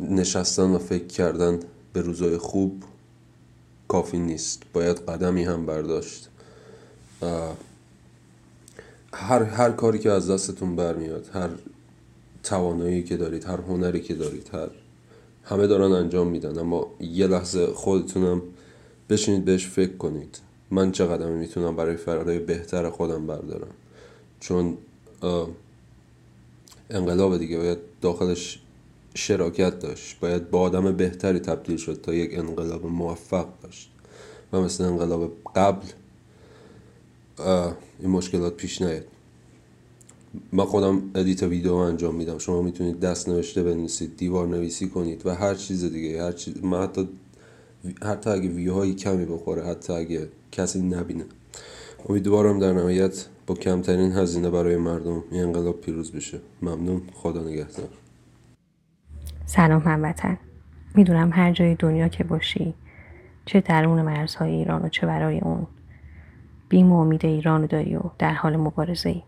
نشستن 0.00 0.70
و 0.70 0.78
فکر 0.78 1.06
کردن 1.06 1.60
به 1.92 2.00
روزای 2.00 2.38
خوب 2.38 2.82
کافی 3.88 4.18
نیست. 4.18 4.62
باید 4.72 4.96
قدمی 4.96 5.44
هم 5.44 5.66
برداشت. 5.66 6.28
هر, 9.14 9.42
هر 9.42 9.70
کاری 9.70 9.98
که 9.98 10.10
از 10.10 10.30
دستتون 10.30 10.76
برمیاد 10.76 11.30
هر 11.34 11.50
توانایی 12.42 13.02
که 13.02 13.16
دارید 13.16 13.44
هر 13.44 13.60
هنری 13.60 14.00
که 14.00 14.14
دارید 14.14 14.50
هر 14.52 14.68
همه 15.44 15.66
دارن 15.66 15.92
انجام 15.92 16.28
میدن. 16.28 16.58
اما 16.58 16.86
یه 17.00 17.26
لحظه 17.26 17.66
خودتونم 17.66 18.42
بشینید 19.10 19.44
بهش 19.44 19.66
فکر 19.66 19.96
کنید. 19.96 20.38
من 20.70 20.92
چه 20.92 21.06
قدمی 21.06 21.38
می‌تونم 21.38 21.76
برای 21.76 21.96
فرای 21.96 22.38
بهتر 22.38 22.90
خودم 22.90 23.26
بردارم؟ 23.26 23.70
چون 24.40 24.78
انقلاب 26.90 27.38
دیگه 27.38 27.58
باید 27.58 27.78
داخلش 28.00 28.60
شراکت 29.14 29.78
داشت. 29.78 30.20
باید 30.20 30.50
با 30.50 30.60
آدم 30.60 30.92
بهتری 30.92 31.38
تبدیل 31.40 31.76
شد 31.76 32.00
تا 32.02 32.14
یک 32.14 32.38
انقلاب 32.38 32.86
موفق 32.86 33.46
داشت. 33.62 33.90
و 34.52 34.60
مثل 34.60 34.84
انقلاب 34.84 35.32
قبل 35.56 35.86
این 38.02 38.10
مشکلات 38.10 38.56
پیش 38.56 38.82
نیاد. 38.82 39.04
من 40.52 40.64
خودم 40.64 41.02
ادیت 41.14 41.42
ویدیو 41.42 41.74
انجام 41.74 42.14
میدم. 42.14 42.38
شما 42.38 42.62
می‌تونید 42.62 43.00
دست 43.00 43.28
نوشته 43.28 43.62
بنویسید 43.62 44.16
دیوار 44.16 44.48
نویسی 44.48 44.88
کنید 44.88 45.26
و 45.26 45.34
هر 45.34 45.54
چیز 45.54 45.92
دیگه. 45.92 46.22
هر 46.22 46.32
چیز 46.32 46.64
من 46.64 46.82
حتی 46.82 47.08
حتی 48.02 48.30
اگه 48.30 48.48
ویوهایی 48.48 48.94
کمی 48.94 49.24
بخوره 49.24 49.64
حتی 49.64 49.92
اگه 49.92 50.28
کسی 50.52 50.82
نبینه. 50.82 51.24
امیدوارم 52.08 52.58
در 52.58 52.72
نهایت 52.72 53.26
با 53.46 53.54
کمترین 53.54 54.12
هزینه 54.12 54.50
برای 54.50 54.76
مردم 54.76 55.24
این 55.30 55.42
انقلاب 55.42 55.80
پیروز 55.80 56.12
بشه. 56.12 56.40
ممنون. 56.62 57.02
خدا 57.14 57.42
نگهدار. 57.42 57.88
سلام 59.46 59.82
هموطن. 59.82 60.38
می‌دونم 60.94 61.30
هر 61.32 61.52
جای 61.52 61.74
دنیا 61.74 62.08
که 62.08 62.24
باشی 62.24 62.74
چه 63.46 63.60
درون 63.60 64.02
مرزهای 64.02 64.50
ایران 64.50 64.82
و 64.82 64.88
چه 64.88 65.06
برای 65.06 65.38
اون. 65.40 65.66
بیم 66.72 66.92
و 66.92 67.00
امید 67.00 67.26
ایران 67.26 67.60
رو 67.60 67.66
داری 67.66 67.96
و 67.96 68.00
در 68.18 68.34
حال 68.34 68.56
مبارزه 68.56 69.08
ای. 69.08 69.22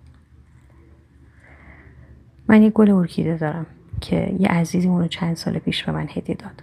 من 2.49 2.63
یک 2.63 2.73
گل 2.73 2.91
ارکیده 2.91 3.37
دارم 3.37 3.67
که 4.01 4.37
یه 4.39 4.49
عزیزی 4.49 4.89
اونو 4.89 5.09
چند 5.09 5.37
سال 5.37 5.59
پیش 5.59 5.85
به 5.85 5.93
من 5.93 6.09
هدیه 6.11 6.37
داد. 6.37 6.63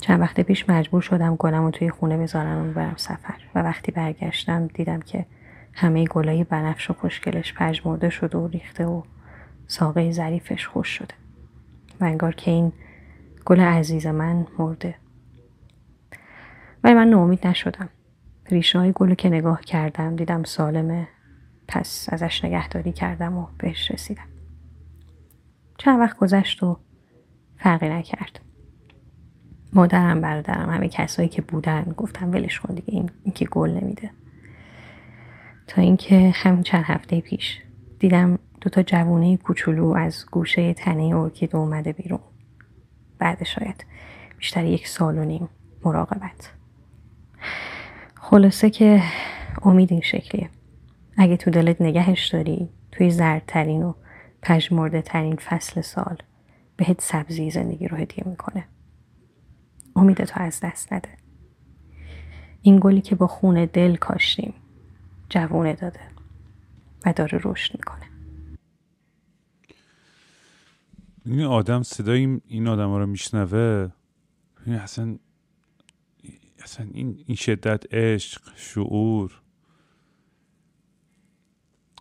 چند 0.00 0.20
وقت 0.20 0.40
پیش 0.40 0.68
مجبور 0.68 1.02
شدم 1.02 1.36
گلم 1.36 1.64
رو 1.64 1.70
توی 1.70 1.90
خونه 1.90 2.18
بذارم 2.18 2.68
و 2.68 2.72
برم 2.72 2.94
سفر 2.96 3.34
و 3.54 3.62
وقتی 3.62 3.92
برگشتم 3.92 4.66
دیدم 4.66 5.00
که 5.00 5.26
همه 5.72 6.04
گلای 6.04 6.44
بنفش 6.44 6.90
و 6.90 6.94
خوشگلش 6.94 7.54
پژمرده 7.54 8.10
شده 8.10 8.38
و 8.38 8.48
ریخته 8.48 8.86
و 8.86 9.02
ساقه 9.66 10.12
ظریفش 10.12 10.66
خوش 10.66 10.88
شده. 10.88 11.14
و 12.00 12.04
انگار 12.04 12.34
که 12.34 12.50
این 12.50 12.72
گل 13.44 13.60
عزیز 13.60 14.06
من 14.06 14.46
مرده. 14.58 14.94
ولی 16.84 16.94
من 16.94 17.08
ناامید 17.08 17.46
نشدم. 17.46 17.88
ریشه 18.50 18.78
های 18.78 18.92
گل 18.94 19.14
که 19.14 19.28
نگاه 19.28 19.60
کردم 19.60 20.16
دیدم 20.16 20.44
سالمه 20.44 21.08
پس 21.68 22.08
ازش 22.12 22.44
نگهداری 22.44 22.92
کردم 22.92 23.38
و 23.38 23.46
بهش 23.58 23.90
رسیدم. 23.90 24.28
چند 25.78 26.00
وقت 26.00 26.16
گذشت 26.16 26.62
و 26.62 26.78
فرقی 27.56 27.88
نکرد. 27.88 28.40
مادرم 29.72 30.20
برادرم 30.20 30.70
همه 30.70 30.88
کسایی 30.88 31.28
که 31.28 31.42
بودن 31.42 31.94
گفتم 31.96 32.30
ولش 32.30 32.60
کن 32.60 32.74
دیگه 32.74 32.94
این, 32.94 33.10
این 33.22 33.34
که 33.34 33.44
گل 33.44 33.70
نمیده. 33.70 34.10
تا 35.66 35.82
اینکه 35.82 36.30
همین 36.34 36.62
چند 36.62 36.84
هفته 36.84 37.20
پیش 37.20 37.60
دیدم 37.98 38.38
دوتا 38.60 38.82
جوونه 38.82 39.36
کوچولو 39.36 39.86
از 39.86 40.26
گوشه 40.30 40.74
تنه 40.74 41.16
ارکید 41.16 41.56
اومده 41.56 41.92
بیرون. 41.92 42.20
بعد 43.18 43.44
شاید 43.44 43.86
بیشتر 44.38 44.64
یک 44.64 44.88
سال 44.88 45.18
و 45.18 45.24
نیم 45.24 45.48
مراقبت. 45.84 46.52
خلاصه 48.34 48.70
که 48.70 49.02
امید 49.62 49.92
این 49.92 50.00
شکلیه. 50.00 50.50
اگه 51.16 51.36
تو 51.36 51.50
دلت 51.50 51.80
نگهش 51.80 52.26
داری 52.26 52.68
توی 52.92 53.10
زردترین 53.10 53.82
و 53.82 53.94
پژمرده 54.42 55.02
ترین 55.02 55.36
فصل 55.36 55.80
سال 55.80 56.16
بهت 56.76 57.00
سبزی 57.00 57.50
زندگی 57.50 57.88
رو 57.88 57.96
هدیه 57.96 58.24
می‌کنه. 58.26 58.68
امید 59.96 60.24
تو 60.24 60.42
از 60.42 60.60
دست 60.62 60.92
نده. 60.92 61.08
این 62.62 62.80
گلی 62.82 63.00
که 63.00 63.14
با 63.14 63.26
خون 63.26 63.64
دل 63.64 63.96
کاشتیم 63.96 64.54
جوونه 65.28 65.72
داده 65.72 66.00
و 67.06 67.12
داره 67.12 67.40
رشد 67.44 67.74
می‌کنه. 67.74 68.06
این 71.26 71.40
آدم 71.40 71.82
صدای 71.82 72.40
این 72.46 72.68
آدم 72.68 72.88
ها 72.88 72.98
رو 72.98 73.06
میشنوه. 73.06 73.88
اصلا 74.66 75.18
اصلا 76.64 76.86
این, 76.92 77.24
این 77.26 77.36
شدت 77.36 77.94
عشق 77.94 78.42
شعور 78.56 79.40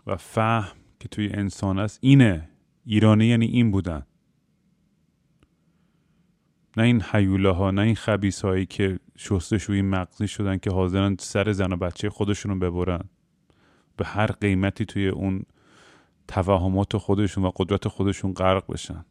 و 0.07 0.15
فهم 0.15 0.77
که 0.99 1.07
توی 1.09 1.29
انسان 1.29 1.79
است 1.79 1.99
اینه. 2.01 2.49
ایرانی 2.85 3.25
یعنی 3.25 3.45
این 3.45 3.71
بودن. 3.71 4.05
نه 6.77 6.83
این 6.83 7.01
حیوله 7.01 7.49
ها 7.49 7.71
نه 7.71 7.81
این 7.81 7.95
خبیس 7.95 8.45
هایی 8.45 8.65
که 8.65 8.99
شستشوی 9.17 9.81
مغزی 9.81 10.27
شدن 10.27 10.57
که 10.57 10.71
حاضرن 10.71 11.15
سر 11.19 11.51
زن 11.51 11.73
و 11.73 11.75
بچه 11.75 12.09
خودشون 12.09 12.59
ببرن. 12.59 13.09
به 13.97 14.05
هر 14.05 14.27
قیمتی 14.27 14.85
توی 14.85 15.07
اون 15.07 15.43
توهمات 16.27 16.97
خودشون 16.97 17.45
و 17.45 17.51
قدرت 17.55 17.87
خودشون 17.87 18.33
غرق 18.33 18.71
بشن. 18.71 19.05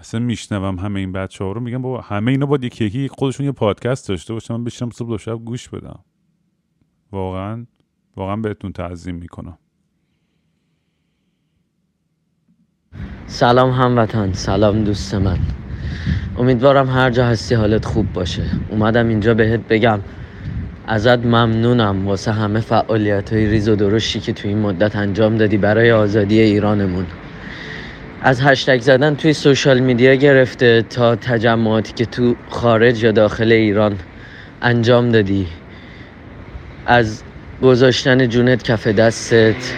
اصلا 0.00 0.20
میشنوم 0.20 0.78
همه 0.78 1.00
این 1.00 1.12
بچه 1.12 1.44
ها 1.44 1.52
رو. 1.52 1.60
میگم 1.60 1.82
بابا 1.82 2.00
همه 2.00 2.30
اینا 2.30 2.46
باید 2.46 2.64
یکی 2.64 2.84
یکی 2.84 3.08
خودشون 3.08 3.46
یه 3.46 3.52
پادکست 3.52 4.08
داشته 4.08 4.34
باشم 4.34 4.56
من 4.56 4.64
بشینم 4.64 4.90
صبح 4.90 5.16
شب 5.16 5.32
گوش 5.32 5.68
بدم. 5.68 5.98
واقعا 7.12 7.66
واقعا 8.16 8.36
بهتون 8.36 8.72
تعظیم 8.72 9.14
می‌کنم. 9.14 9.58
سلام 13.26 13.70
هموطن 13.70 14.32
سلام 14.32 14.84
دوست 14.84 15.14
من. 15.14 15.38
امیدوارم 16.38 16.88
هر 16.88 17.10
جا 17.10 17.26
هستی 17.26 17.54
حالت 17.54 17.84
خوب 17.84 18.12
باشه. 18.12 18.44
اومدم 18.70 19.08
اینجا 19.08 19.34
بهت 19.34 19.60
بگم. 19.60 20.00
ازت 20.86 21.18
ممنونم. 21.18 22.06
واسه 22.08 22.32
همه 22.32 22.60
فعالیت 22.60 23.32
های 23.32 23.46
ریز 23.46 23.68
و 23.68 23.76
درشتی 23.76 24.20
که 24.20 24.32
تو 24.32 24.48
این 24.48 24.58
مدت 24.58 24.96
انجام 24.96 25.36
دادی 25.36 25.56
برای 25.56 25.92
آزادی 25.92 26.40
ایرانمون. 26.40 27.06
از 28.22 28.40
هشتگ 28.40 28.80
زدن 28.80 29.14
توی 29.14 29.32
سوشال 29.32 29.80
میدیا 29.80 30.14
گرفته 30.14 30.82
تا 30.82 31.16
تجمعاتی 31.16 31.92
که 31.92 32.06
تو 32.06 32.36
خارج 32.48 33.02
یا 33.02 33.12
داخل 33.12 33.52
ایران 33.52 33.98
انجام 34.62 35.08
دادی. 35.08 35.46
از 36.86 37.22
گذاشتن 37.62 38.28
جونت 38.28 38.62
کف 38.62 38.86
دستت 38.86 39.74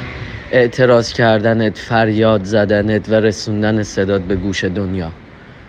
اعتراض 0.53 1.13
کردنت 1.13 1.79
فریاد 1.79 2.45
زدنت 2.45 3.09
و 3.09 3.15
رسوندن 3.15 3.83
صدات 3.83 4.23
به 4.23 4.37
گوش 4.37 4.65
دنیا. 4.65 5.13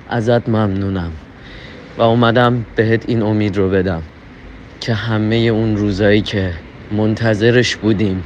ازت 0.09 0.49
ممنونم 0.49 1.12
و 1.97 2.01
اومدم 2.01 2.65
بهت 2.75 3.03
این 3.07 3.21
امید 3.21 3.57
رو 3.57 3.69
بدم 3.69 4.03
که 4.79 4.93
همه 4.93 5.36
اون 5.36 5.77
روزایی 5.77 6.21
که 6.21 6.53
منتظرش 6.91 7.75
بودیم 7.75 8.23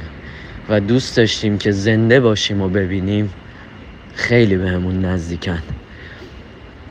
و 0.68 0.80
دوست 0.80 1.16
داشتیم 1.16 1.58
که 1.58 1.70
زنده 1.70 2.20
باشیم 2.20 2.62
و 2.62 2.68
ببینیم 2.68 3.34
خیلی 4.18 4.56
بهمون 4.56 5.04
نزدیکن. 5.04 5.58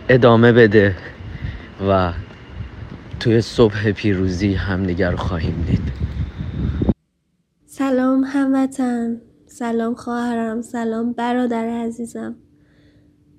ادامه 0.10 0.52
بده 0.52 0.96
و 1.90 2.14
توی 3.20 3.42
صبح 3.42 3.92
پیروزی 3.92 4.54
همدیگر 4.54 5.12
رو 5.12 5.18
خواهیم 5.18 5.66
دید. 5.68 5.82
سلام 7.66 8.24
هموطن 8.24 9.22
سلام 9.46 9.96
خواهرم 9.96 10.62
سلام 10.62 11.14
برادر 11.14 11.68
عزیزم. 11.68 12.36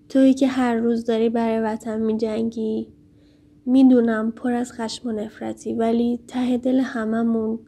تویی 0.09 0.35
که 0.35 0.47
هر 0.47 0.75
روز 0.75 1.05
داری 1.05 1.29
برای 1.29 1.61
وطن 1.61 2.01
می 2.01 2.17
جنگی 2.17 2.89
می‌دونم 3.67 4.31
پر 4.31 4.53
از 4.53 4.73
خشم 4.73 5.09
و 5.09 5.13
نفرتی 5.13 5.75
ولی 5.75 6.21
ته 6.29 6.59
دل 6.59 6.81
هممون 6.81 7.59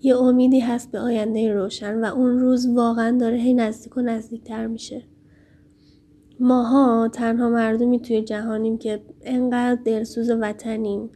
یه 0.00 0.16
امیدی 0.16 0.60
هست 0.60 0.92
به 0.92 0.98
آینده 0.98 1.52
روشن 1.52 2.00
و 2.00 2.04
اون 2.04 2.38
روز 2.38 2.66
واقعا 2.66 3.18
داره 3.20 3.36
هی 3.36 3.54
نزدیک 3.54 3.96
و 3.96 4.00
نزدیکتر 4.00 4.66
میشه. 4.66 5.13
ماها 6.44 7.08
تنها 7.08 7.48
مردمی 7.48 8.00
توی 8.00 8.22
جهانیم 8.22 8.78
که 8.78 9.00
انقدر 9.22 9.82
دلسوز 9.84 10.30
وطنیم. 10.30 11.10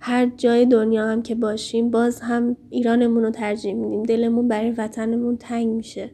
هر 0.00 0.26
جای 0.36 0.66
دنیا 0.66 1.06
هم 1.06 1.22
که 1.22 1.34
باشیم 1.34 1.90
باز 1.90 2.20
هم 2.20 2.56
ایرانمون 2.70 3.22
رو 3.22 3.30
ترجیح 3.30 3.74
میدیم. 3.74 4.02
دلمون 4.02 4.48
برای 4.48 4.70
وطنمون 4.70 5.36
تنگ 5.36 5.68
میشه. 5.68 6.10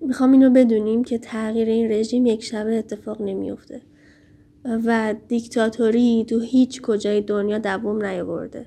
می‌خوام 0.00 0.32
اینو 0.32 0.50
بدونیم 0.50 1.04
که 1.04 1.18
تغییر 1.18 1.68
این 1.68 1.92
رژیم 1.92 2.26
یک 2.26 2.44
شبه 2.44 2.78
اتفاق 2.78 3.22
نمیافته 3.22 3.82
و 4.64 5.14
دیکتاتوری 5.28 6.24
تو 6.28 6.40
هیچ 6.40 6.82
کجای 6.82 7.20
دنیا 7.20 7.58
دوام 7.58 8.04
نیاورده. 8.04 8.66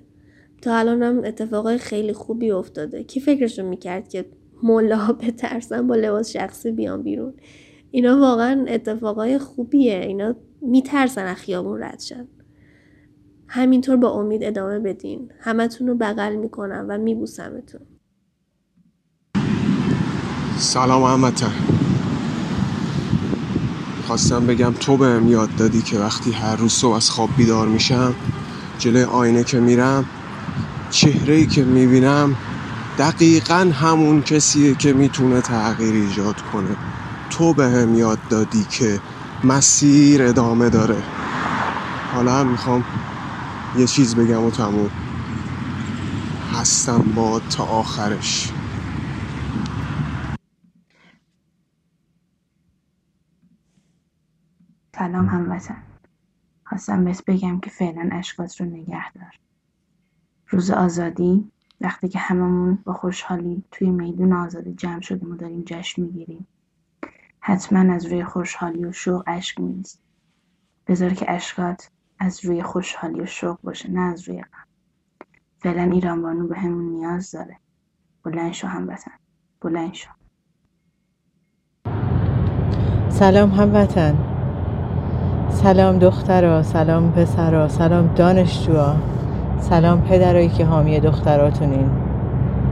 تا 0.62 0.76
الان 0.76 1.04
هم 1.04 1.22
اتفاقای 1.24 1.78
خیلی 1.78 2.14
خوبی 2.14 2.52
افتاده. 2.52 3.04
کی 3.04 3.20
فکرشو 3.20 3.64
می‌کرد 3.64 4.10
که 4.10 4.26
ملاها 4.64 5.14
بترسن 5.24 5.88
با 5.88 5.96
لباس 5.96 6.32
شخصی 6.32 6.72
بیان 6.72 7.04
بیرون؟ 7.04 7.34
اینا 7.96 8.20
واقعا 8.20 8.66
اتفاقای 8.68 9.40
خوبیه. 9.40 10.00
اینا 10.00 10.36
میترسن 10.62 11.26
از 11.26 11.38
خیابون 11.38 11.84
رد 11.84 12.00
شن. 12.00 12.28
همینطور 13.48 13.96
با 13.96 14.10
امید 14.10 14.44
ادامه 14.44 14.80
بدین. 14.80 15.32
همتون 15.40 15.88
رو 15.88 15.96
بغل 15.96 16.36
می‌کنم 16.36 16.86
و 16.90 16.98
میبوسمتون. 16.98 17.82
سلام 20.58 21.04
همتن 21.04 21.52
خواستم 24.08 24.48
بگم 24.48 24.74
تو 24.80 24.98
بهم 24.98 25.28
یاد 25.28 25.50
دادی 25.58 25.82
که 25.82 26.00
وقتی 26.00 26.32
هر 26.32 26.56
روز 26.56 26.72
صبح 26.72 26.96
از 26.96 27.10
خواب 27.10 27.30
بیدار 27.38 27.68
میشم 27.68 28.16
جلوی 28.80 29.04
آینه 29.04 29.44
که 29.44 29.60
میرم 29.60 30.06
چهره 30.90 31.36
ای 31.36 31.46
که 31.46 31.64
می‌بینم 31.64 32.36
دقیقا 33.00 33.72
همون 33.74 34.22
کسیه 34.22 34.76
که 34.76 34.94
می‌تونه 34.94 35.42
تغییر 35.42 35.96
ایجاد 35.96 36.42
کنه. 36.42 36.76
تو 37.30 37.54
بهم 37.54 37.96
یاد 37.96 38.20
دادی 38.30 38.64
که 38.64 39.02
مسیر 39.44 40.24
ادامه 40.24 40.70
داره. 40.70 41.04
حالا 42.14 42.32
هم 42.40 42.48
می‌خوام 42.48 42.86
یه 43.78 43.88
چیز 43.88 44.16
بگم 44.16 44.44
و 44.44 44.52
تموم. 44.52 44.90
هستم 46.54 47.00
با 47.16 47.40
تا 47.40 47.64
آخرش. 47.64 48.52
سلام 54.96 55.28
هموطن. 55.28 55.84
خواستم 56.66 57.04
بهت 57.04 57.26
بگم 57.26 57.60
که 57.60 57.70
فعلا 57.70 58.10
اشکات 58.12 58.62
رو 58.62 58.66
نگه 58.66 59.14
دار. 59.14 59.40
روز 60.50 60.72
آزادی 60.72 61.52
وقتی 61.82 62.08
که 62.08 62.20
هممون 62.20 62.80
با 62.86 62.94
خوشحالی 62.94 63.64
توی 63.72 63.90
میدون 63.90 64.34
آزادی 64.34 64.74
جمع 64.74 65.02
شدیم 65.02 65.32
و 65.32 65.36
داریم 65.36 65.64
جشن 65.66 66.02
می‌گیریم. 66.02 66.48
حتما 67.48 67.94
از 67.94 68.06
روی 68.06 68.24
خوشحالی 68.24 68.86
و 68.86 68.92
شوق 68.92 69.24
اشک 69.28 69.60
میریز 69.60 70.00
بذار 70.88 71.14
که 71.14 71.32
اشکات 71.32 71.90
از 72.20 72.46
روی 72.46 72.64
خوشحالی 72.64 73.22
و 73.22 73.26
شوق 73.26 73.58
باشه 73.64 73.92
نه 73.92 74.02
از 74.02 74.30
روی 74.30 74.42
غم. 74.42 74.68
فعلا 75.60 75.84
ایران 75.84 76.22
بانو 76.22 76.48
به 76.48 76.58
همون 76.58 76.86
نیاز 76.86 77.32
داره. 77.32 77.58
بلند 78.24 78.54
شو 78.54 78.68
هموطن. 78.68 79.12
بلند 79.62 79.94
شو. 79.94 80.10
سلام 83.10 83.52
هموطن. 83.52 84.18
سلام 85.50 86.00
دخترا 86.00 86.64
سلام 86.64 87.12
پسرا 87.12 87.68
سلام 87.68 88.14
دانشجوها. 88.16 88.96
سلام 89.60 90.02
پدرایی 90.02 90.50
که 90.50 90.66
حامی 90.66 91.00
دختراتونین. 91.00 91.92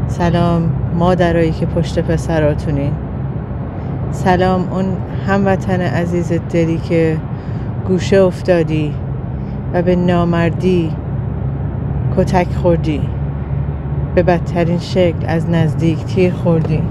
سلام 0.08 0.62
مادرایی 0.96 1.52
که 1.52 1.66
پشت 1.66 2.00
پسراتونین. 2.00 3.13
سلام 4.14 4.74
اون 4.74 4.86
هموطن 5.28 5.82
عزیز 5.82 6.34
دلی 6.34 6.78
که 6.78 7.18
گوشه 7.88 8.18
افتادی 8.18 8.94
و 9.74 9.82
به 9.82 9.96
نامردی 9.96 10.92
کتک 12.18 12.48
خوردی. 12.56 13.02
به 14.16 14.24
بدترین 14.24 14.80
شکل 14.80 15.26
از 15.28 15.50
نزدیک 15.50 16.06
تیر 16.06 16.34
خوردی. 16.34 16.82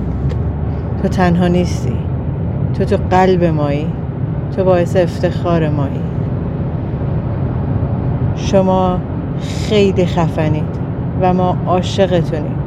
تو 1.02 1.08
تنها 1.08 1.48
نیستی. 1.48 1.96
تو 2.74 2.84
تو 2.84 2.96
قلب 3.10 3.44
مایی. 3.44 3.86
تو 4.56 4.64
باعث 4.64 4.96
افتخار 4.96 5.68
مایی. 5.68 6.00
شما 8.36 9.00
خیلی 9.40 10.06
خفنید 10.06 10.78
و 11.20 11.34
ما 11.34 11.56
عاشقتونیم 11.66 12.58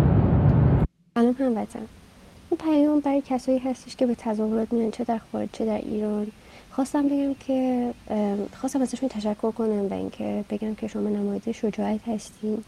سلام 1.16 1.36
هموطن. 1.40 1.80
این 2.56 2.74
پیام 2.74 3.00
برای 3.00 3.22
کسایی 3.22 3.60
هستش 3.60 3.96
که 3.96 4.06
به 4.06 4.16
تظاهرات 4.16 4.74
میان 4.74 4.92
چه 4.92 5.04
در 5.04 5.20
خارج 5.32 5.50
چه 5.52 5.66
در 5.66 5.78
ایران. 5.78 6.28
خواستم 6.72 7.08
بگم 7.08 7.34
که 7.34 7.92
خواستم 8.54 8.82
ازشون 8.82 9.10
تشکر 9.10 9.52
کنم 9.52 9.90
و 9.90 9.94
اینکه 9.94 10.44
بگم 10.50 10.76
که 10.76 10.88
شما 10.88 11.10
نماینده 11.10 11.52
شجاعت 11.52 12.08
هستین. 12.08 12.64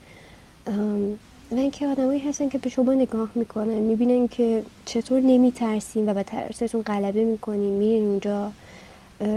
و 1.52 1.56
اینکه 1.56 1.88
آدمایی 1.88 2.20
هستن 2.20 2.50
که 2.50 2.58
به 2.58 2.70
شما 2.70 2.94
نگاه 2.94 3.30
می‌کنن 3.36 3.80
می‌بینن 3.80 4.28
که 4.28 4.64
چطور 4.86 5.20
نمیترسین 5.20 6.10
و 6.10 6.14
به 6.14 6.24
ترستون 6.24 6.82
غلبه 6.82 7.24
می‌کنین 7.24 7.74
میرین 7.74 8.04
اونجا. 8.04 8.52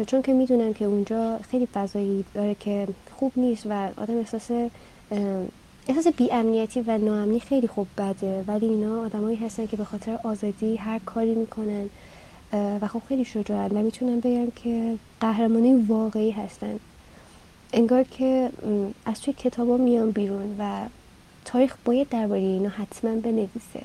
چون 0.07 0.23
که 0.23 0.33
می‌دونم 0.33 0.73
که 0.73 0.85
اونجا 0.85 1.39
خیلی 1.51 1.67
فضایی 1.67 2.25
داره 2.35 2.55
که 2.55 2.89
خوب 3.17 3.33
نیست 3.37 3.67
و 3.67 3.89
آدم 3.97 4.19
احساس 4.19 4.51
احساس 5.91 6.09
بیامنیتی 6.09 6.81
و 6.81 6.99
ناامنی 6.99 7.41
خیلی 7.41 7.69
خوب 7.69 7.87
بده 7.99 8.45
ولی 8.47 8.67
اینا 8.67 9.05
آدمایی 9.05 9.37
هستن 9.37 9.67
که 9.67 9.77
به 9.77 9.85
خاطر 9.85 10.19
آزادی 10.25 10.77
هر 10.77 10.99
کاری 10.99 11.35
می‌کنن 11.35 11.91
و 12.53 12.89
خب 12.89 13.03
خیلی 13.09 13.25
شجاعن. 13.25 13.71
و 13.71 13.83
می‌تونم 13.83 14.21
بگم 14.21 14.51
که 14.51 14.97
قهرمانی 15.21 15.75
واقعی 15.89 16.31
هستن. 16.31 16.79
انگار 17.73 18.03
که 18.03 18.51
از 19.05 19.21
توی 19.21 19.35
کتابا 19.35 19.77
میان 19.77 20.11
بیرون 20.11 20.57
و 20.59 20.81
تاریخ 21.45 21.77
باید 21.85 22.09
درباره 22.09 22.41
اینا 22.41 22.69
حتما 22.69 23.15
بنویسه. 23.15 23.83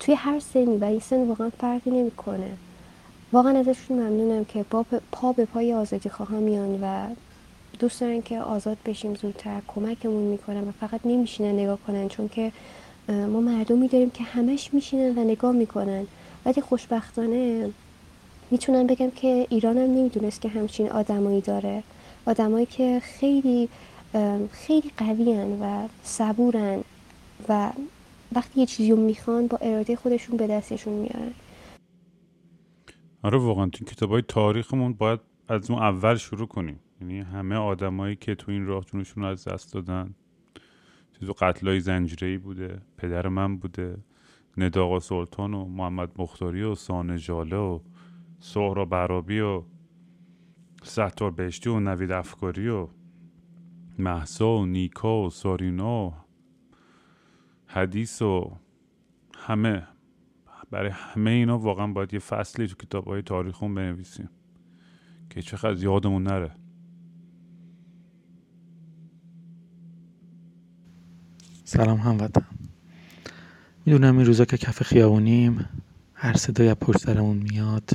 توی 0.00 0.14
هر 0.14 0.40
سنی 0.40 0.76
و 0.76 0.84
این 0.84 1.00
سن 1.00 1.28
واقعا 1.28 1.50
فرقی 1.58 1.90
نمی‌کنه. 1.90 2.50
واقعا 3.32 3.58
ازشون 3.58 3.98
ممنونم 3.98 4.44
که 4.44 4.64
پا 5.12 5.32
به 5.32 5.44
پای 5.44 5.74
آزادی 5.74 6.08
خواها 6.08 6.36
میان 6.36 6.78
و 6.82 7.06
دوست 7.82 8.00
دارن 8.00 8.22
که 8.22 8.40
آزاد 8.40 8.78
بشیم 8.84 9.14
زودتر 9.14 9.60
کمکمون 9.68 10.22
می‌کنن 10.22 10.68
و 10.68 10.72
فقط 10.72 11.00
نمیشینن 11.04 11.52
نگاه 11.52 11.78
کنن 11.86 12.08
چون 12.08 12.28
که 12.28 12.52
ما 13.08 13.40
مردمی 13.40 13.88
داریم 13.88 14.10
که 14.10 14.24
همش 14.24 14.74
میشینن 14.74 15.18
و 15.18 15.24
نگاه 15.24 15.52
می‌کنن. 15.52 16.06
ولی 16.44 16.60
خوشبختانه 16.60 17.70
می‌تونم 18.50 18.86
بگم 18.86 19.10
که 19.10 19.46
ایران 19.50 19.78
هم 19.78 19.90
نمی‌دونست 19.90 20.40
که 20.40 20.48
همچین 20.48 20.90
آدمایی 20.90 21.40
داره. 21.40 21.82
آدمایی 22.26 22.66
که 22.66 23.00
خیلی 23.00 23.68
خیلی 24.52 24.90
قویان 24.96 25.60
و 25.60 25.88
صبورن 26.02 26.84
و 27.48 27.72
وقتی 28.32 28.60
یه 28.60 28.66
چیزی 28.66 28.92
می‌خوان 28.92 29.46
با 29.46 29.58
اراده 29.62 29.96
خودشون 29.96 30.36
به 30.36 30.46
دستشون 30.46 30.92
میارن. 30.92 31.32
آره 33.22 33.38
واقعا 33.38 33.66
تو 33.66 33.84
کتاب 33.84 34.10
های 34.10 34.22
تاریخمون 34.28 34.92
باید 34.92 35.20
از 35.48 35.70
اون 35.70 35.82
اول 35.82 36.16
شروع 36.16 36.46
کنیم. 36.46 36.80
یعنی 37.02 37.20
همه 37.20 37.54
آدمایی 37.54 38.16
که 38.16 38.34
تو 38.34 38.50
این 38.50 38.66
راه 38.66 38.84
جونشون 38.84 39.24
از 39.24 39.44
دست 39.44 39.74
دادن. 39.74 40.14
تو 41.26 41.32
قتلای 41.32 41.80
زنجیری 41.80 42.38
بوده 42.38 42.82
پدر 42.96 43.28
من 43.28 43.56
بوده 43.56 43.98
نداغا 44.56 45.00
سلطان 45.00 45.54
و 45.54 45.64
محمد 45.64 46.12
مختاری 46.16 46.62
و 46.62 46.74
سانه 46.74 47.18
جاله 47.18 47.56
و 47.56 47.80
سهرا 48.40 48.84
برابی 48.84 49.40
و 49.40 49.62
ستار 50.82 51.30
بهشتی 51.30 51.70
و 51.70 51.80
نوید 51.80 52.12
افکاری 52.12 52.68
و 52.68 52.88
محسا 53.98 54.56
و 54.56 54.66
نیکا 54.66 55.22
و 55.22 55.30
سارینا 55.30 56.06
و 56.06 56.14
حدیث 57.66 58.22
و 58.22 58.56
همه. 59.38 59.88
برای 60.70 60.90
همه 60.90 61.30
اینا 61.30 61.58
واقعا 61.58 61.86
باید 61.86 62.14
یه 62.14 62.20
فصلی 62.20 62.66
تو 62.66 62.74
کتاب 62.74 63.04
های 63.04 63.22
تاریخون 63.22 63.74
بنویسیم 63.74 64.30
که 65.30 65.42
چقدر 65.42 65.82
یادمون 65.82 66.22
نره. 66.22 66.61
سلام 71.72 71.98
هموطن. 71.98 72.44
می‌دونم 73.86 74.16
این 74.16 74.26
روزا 74.26 74.44
که 74.44 74.56
کف 74.56 74.82
خیابونیم 74.82 75.68
هر 76.14 76.36
صدایی 76.36 76.70
از 76.70 76.76
پشت 76.76 76.98
سرمون 76.98 77.36
میاد. 77.36 77.90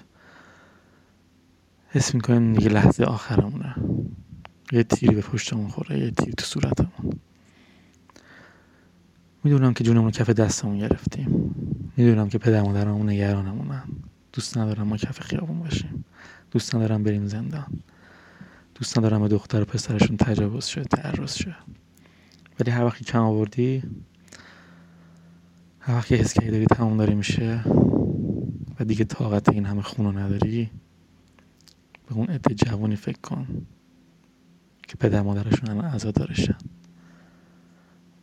حس 1.89 2.15
می‌کنیم 2.15 2.53
دیگه 2.53 2.69
لحظه 2.69 3.03
آخرمونه. 3.03 3.75
یه 4.71 4.83
تیری 4.83 5.15
به 5.15 5.21
پشتمون 5.21 5.67
خوره 5.67 5.99
یه 5.99 6.11
تیری 6.11 6.33
تو 6.33 6.45
صورتمون. 6.45 7.19
می‌دونم 9.43 9.73
که 9.73 9.83
جونمون 9.83 10.11
کف 10.11 10.29
دستمون 10.29 10.77
گرفتیم. 10.77 11.55
می‌دونم 11.97 12.29
که 12.29 12.37
پدر 12.37 12.61
مادرمون 12.61 13.09
نگرانمونن. 13.09 13.83
دوست 14.33 14.57
ندارم 14.57 14.87
ما 14.87 14.97
کف 14.97 15.19
خیابون 15.19 15.59
باشیم. 15.59 16.05
دوست 16.51 16.75
ندارم 16.75 17.03
بریم 17.03 17.25
زندان. 17.25 17.67
دوست 18.75 18.97
ندارم 18.97 19.21
به 19.21 19.27
دختر 19.27 19.61
و 19.61 19.65
پسرشون 19.65 20.17
تجاوز 20.17 20.65
شه 20.65 20.83
تعرض 20.83 21.35
شه. 21.35 21.55
ولی 22.60 22.72
هر 22.72 22.84
وقتی 22.84 23.06
کم 23.06 23.20
آوردی 23.20 23.84
هر 25.80 25.96
وقتی 25.96 26.15
حس 26.15 26.34
کردی 26.34 26.52
داری 26.52 26.65
تمام 26.65 26.98
داری 26.98 27.15
میشه 27.15 27.63
و 28.80 28.86
دیگه 28.86 29.06
طاقت 29.06 29.50
این 29.50 29.65
همه 29.65 29.82
خونو 29.82 30.12
نداری 30.12 30.70
به 32.08 32.15
اون 32.15 32.28
عده 32.28 32.54
جوانی 32.54 32.96
فکر 32.96 33.20
کن 33.22 33.48
که 34.88 34.96
پدر 34.98 35.22
مادرشون 35.22 35.70
الان 35.70 35.86
عزادارشن 35.86 36.58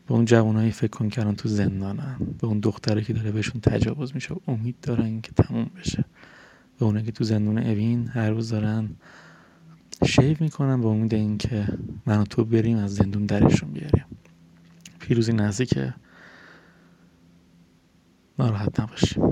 به 0.06 0.14
اون 0.14 0.24
جوانایی 0.24 0.70
فکر 0.70 0.90
کن 0.90 1.08
که 1.08 1.20
الان 1.20 1.36
تو 1.36 1.48
زندانن. 1.48 2.16
به 2.40 2.46
اون 2.46 2.60
دختری 2.60 3.04
که 3.04 3.12
داره 3.12 3.30
بهشون 3.30 3.60
تجاوز 3.60 4.14
میشه 4.14 4.34
امید 4.48 4.76
دارن 4.82 5.20
که 5.20 5.32
تموم 5.32 5.70
بشه. 5.76 6.04
به 6.78 6.84
اونایی 6.84 7.06
که 7.06 7.12
تو 7.12 7.24
زندون 7.24 7.58
اوین 7.58 8.08
هر 8.08 8.30
روز 8.30 8.48
دارن 8.48 8.90
شیو 10.06 10.36
می‌کنن 10.40 10.80
به 10.80 10.88
امید 10.88 11.14
اینکه 11.14 11.68
من 12.06 12.18
و 12.18 12.24
تو 12.24 12.44
بریم 12.44 12.78
از 12.78 12.94
زندون 12.94 13.26
درشون 13.26 13.72
بیاریم. 13.72 14.04
پیروزی 15.04 15.32
نزدیکه. 15.32 15.94
ناراحت 18.38 18.80
نباشیم. 18.80 19.22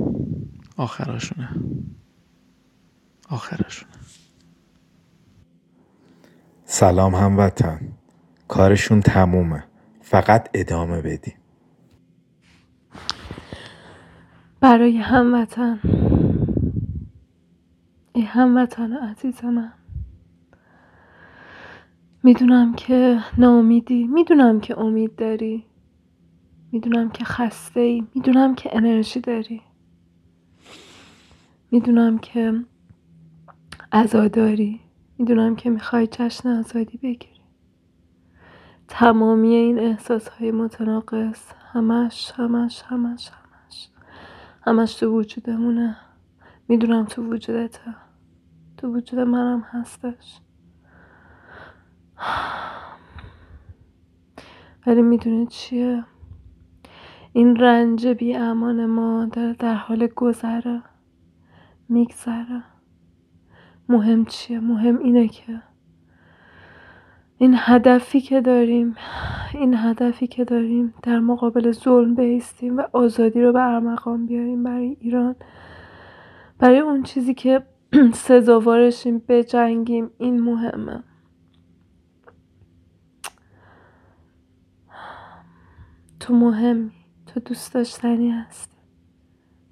آخراشونه. 0.76 1.48
آخرشونه 3.28 3.92
سلام 6.64 7.14
هموطن. 7.14 7.92
کارشون 8.48 9.00
تمومه. 9.00 9.64
فقط 10.00 10.48
ادامه 10.54 11.02
بدیم. 11.02 11.34
برای 14.60 14.96
هموطن. 14.96 15.80
ای 18.12 18.22
هموطن 18.22 18.92
عزیز 18.92 19.44
من. 19.44 19.72
می‌دونم 22.24 22.74
که 22.74 23.20
ناامیدی 23.38 24.04
می‌دونم 24.06 24.60
که 24.60 24.78
امید 24.78 25.16
داری. 25.16 25.66
می‌دونم 26.72 27.10
که 27.10 27.24
خسته 27.24 27.80
ای 27.80 28.04
می‌دونم 28.14 28.54
که 28.54 28.76
انرژی 28.76 29.20
داری. 29.20 29.62
می‌دونم 31.70 32.18
که 32.18 32.64
عزاداری. 33.92 34.80
می‌دونم 35.18 35.56
که 35.56 35.70
می‌خوای 35.70 36.06
جشن 36.06 36.48
آزادی 36.48 36.98
بگیری. 36.98 37.40
تمامی 38.88 39.54
این 39.54 39.78
احساس 39.78 40.28
های 40.28 40.50
متناقض 40.50 41.40
همش 41.72 42.32
همش 42.36 42.82
همش 42.82 43.30
همش 43.30 43.88
همش 44.62 44.94
تو 44.94 45.18
وجودمونه. 45.18 45.96
می‌دونم 46.68 47.04
تو 47.04 47.22
وجودته 47.22 47.94
تو 48.76 48.94
وجود 48.96 49.20
منم 49.20 49.60
هستش. 49.60 50.40
ولی 54.86 55.02
می‌دونی 55.02 55.46
چیه؟ 55.46 56.04
این 57.32 57.56
رنج 57.56 58.06
بی 58.06 58.36
امان 58.36 58.86
ما 58.86 59.28
داره 59.32 59.52
در 59.52 59.74
حال 59.74 60.06
گذره 60.06 60.82
میگذره. 61.88 62.62
مهم 63.88 64.24
چیه؟ 64.24 64.60
مهم 64.60 64.98
اینه 64.98 65.28
که 65.28 65.62
این 67.38 67.54
هدفی 67.58 68.20
که 68.20 68.40
داریم 68.40 68.96
این 69.54 69.74
هدفی 69.74 70.26
که 70.26 70.44
داریم 70.44 70.94
در 71.02 71.18
مقابل 71.18 71.72
ظلم 71.72 72.14
بیستیم 72.14 72.76
و 72.76 72.82
آزادی 72.92 73.42
رو 73.42 73.52
به 73.52 73.62
ارمغان 73.62 74.26
بیاریم 74.26 74.62
برای 74.62 74.96
ایران. 75.00 75.36
برای 76.58 76.78
اون 76.78 77.02
چیزی 77.02 77.34
که 77.34 77.62
سزاوارشیم 78.14 79.22
بجنگیم 79.28 80.10
این 80.18 80.40
مهمه. 80.40 81.02
تو 86.22 86.34
مهمی 86.34 86.90
تو 87.26 87.40
دوست 87.40 87.74
داشتنی 87.74 88.30
هستی. 88.30 88.76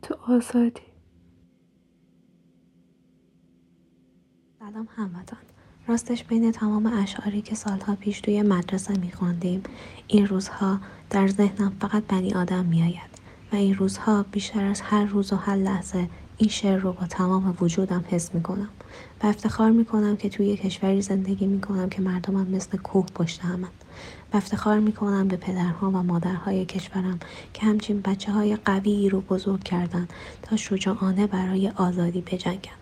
تو 0.03 0.15
آزادی. 0.29 0.83
سلام 4.59 4.89
هموطن. 4.97 5.37
راستش 5.87 6.25
بین 6.25 6.53
تمام 6.53 6.87
اشعاری 6.87 7.43
که 7.43 7.55
سالها 7.55 7.95
پیش 7.95 8.21
توی 8.21 8.43
مدرسه 8.43 8.99
میخواندیم 8.99 9.63
این 10.07 10.27
روزها 10.27 10.81
در 11.11 11.29
ذهنم 11.29 11.77
فقط 11.81 12.05
بنی 12.05 12.35
آدم 12.35 12.65
میآید 12.65 13.11
و 13.53 13.57
این 13.57 13.75
روزها 13.75 14.23
بیشتر 14.23 14.65
از 14.65 14.81
هر 14.81 15.05
روز 15.05 15.33
و 15.33 15.37
هر 15.37 15.57
لحظه 15.57 16.11
این 16.37 16.51
شعر 16.51 16.79
رو 16.79 16.93
با 16.93 17.07
تمام 17.07 17.57
وجودم 17.61 18.05
حس 18.09 18.35
می‌کنم 18.35 18.69
و 19.23 19.27
افتخار 19.27 19.71
می‌کنم 19.71 20.17
که 20.17 20.29
توی 20.29 20.57
کشوری 20.57 21.03
زندگی 21.03 21.47
می‌کنم 21.47 21.89
که 21.89 22.03
مردمم 22.03 22.47
مثل 22.47 22.79
کوه 22.79 23.07
پشت 23.07 23.41
همن. 23.41 23.69
و 24.33 24.37
افتخار 24.37 24.79
می‌کنم 24.79 25.29
به 25.29 25.37
پدرها 25.37 25.91
و 25.91 26.03
مادرهای 26.03 26.65
کشورم 26.65 27.19
که 27.55 27.67
همچین 27.67 28.01
بچه 28.01 28.33
های 28.33 28.57
قوی 28.57 29.09
رو 29.09 29.21
بزرگ 29.21 29.63
کردن 29.63 30.09
تا 30.43 30.57
شجاعانه 30.57 31.27
برای 31.27 31.69
آزادی 31.69 32.21
بجنگن 32.21 32.81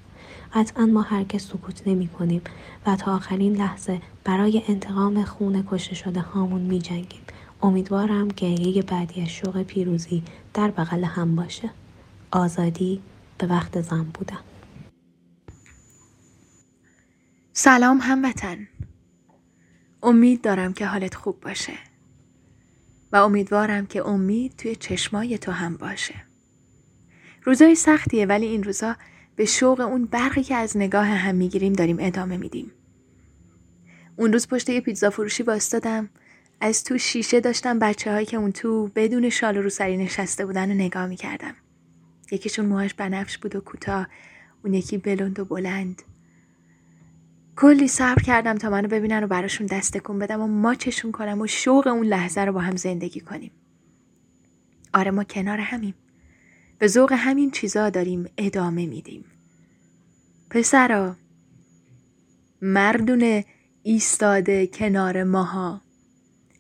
قطعا 0.55 0.87
ما 0.87 1.03
هرگز 1.03 1.43
سکوت 1.43 1.83
نمی 1.87 2.09
کنیم 2.09 2.43
و 2.87 2.97
تا 2.97 3.15
آخرین 3.15 3.57
لحظه 3.57 4.01
برای 4.25 4.63
انتقام 4.69 5.25
خون 5.25 5.65
کشته 5.71 5.95
شده 5.95 6.21
هامون 6.21 6.61
می 6.61 6.79
جنگیم. 6.79 7.21
امیدوارم 7.63 8.29
گریه 8.29 8.83
بعدی 8.83 9.23
از 9.23 9.29
شوق 9.29 9.63
پیروزی 9.63 10.23
در 10.55 10.71
بغل 10.71 11.05
هم 11.05 11.37
باشه. 11.37 11.71
آزادی 12.31 13.01
به 13.39 13.47
وقت 13.47 13.81
زن 13.81 14.05
بودن. 14.05 14.39
سلام 17.53 17.99
هموطن. 18.03 18.69
امید 20.03 20.43
دارم 20.43 20.73
که 20.73 20.87
حالت 20.87 21.15
خوب 21.15 21.41
باشه. 21.41 21.73
و 23.13 23.17
امیدوارم 23.17 23.87
که 23.87 24.07
امید 24.07 24.57
توی 24.57 24.77
چشمای 24.77 25.39
تو 25.39 25.53
هم 25.53 25.77
باشه. 25.77 26.15
روزای 27.45 27.75
سختیه 27.75 28.27
ولی 28.27 28.47
این 28.47 28.63
روزا 28.63 28.97
به 29.37 29.45
شوق 29.45 29.81
اون 29.81 30.05
برقی 30.05 30.43
که 30.43 30.55
از 30.55 30.77
نگاه 30.77 31.07
هم 31.07 31.35
می‌گیریم 31.35 31.73
داریم 31.73 31.97
ادامه 32.01 32.37
میدیم. 32.37 32.73
اون 34.17 34.33
روز 34.33 34.49
پشت 34.49 34.69
یه 34.69 34.81
پیتزا 34.81 35.11
فروشی 35.11 35.43
باستادم 35.43 36.09
از 36.61 36.85
تو 36.85 36.99
شیشه 36.99 37.41
داشتم 37.41 37.79
بچه 37.79 38.13
هایی 38.13 38.27
که 38.27 38.37
اون 38.37 38.53
تو 38.53 38.91
بدون 38.95 39.31
شال 39.31 39.57
و 39.57 39.63
روسری 39.63 39.97
نشسته 39.97 40.47
بودن 40.47 40.71
و 40.71 40.75
نگاه 40.75 41.07
می‌کردم. 41.07 41.55
یکیشون 42.31 42.67
موهاش 42.67 42.95
بنفش 42.95 43.39
بود 43.39 43.57
و 43.57 43.61
کوتاه 43.61 44.09
اون 44.65 44.75
یکی 44.75 44.99
بلند 44.99 45.39
و 45.39 45.45
بلند. 45.45 46.03
کلی 47.61 47.88
صبر 47.88 48.23
کردم 48.23 48.55
تا 48.59 48.71
منو 48.71 48.88
ببینن 48.88 49.25
و 49.25 49.27
براشون 49.27 49.66
دست 49.66 49.99
کن 49.99 50.18
بدم 50.18 50.40
و 50.40 50.47
ماچشون 50.47 51.12
کنم 51.12 51.40
و 51.40 51.47
شوق 51.47 51.87
اون 51.87 52.07
لحظه 52.07 52.40
رو 52.40 52.53
با 52.53 52.61
هم 52.61 52.77
زندگی 52.77 53.21
کنیم. 53.21 53.51
آره 54.94 55.11
ما 55.11 55.25
کنار 55.25 55.59
همیم. 55.61 55.94
به 56.79 56.87
ذوق 56.87 57.12
همین 57.12 57.51
چیزا 57.51 57.90
داریم 57.90 58.27
ادامه 58.38 58.87
میدیم 58.87 59.25
پسرا 60.51 61.16
مردونه 62.62 63.44
ایستاده 63.83 64.66
کنار 64.66 65.25
ماها 65.25 65.81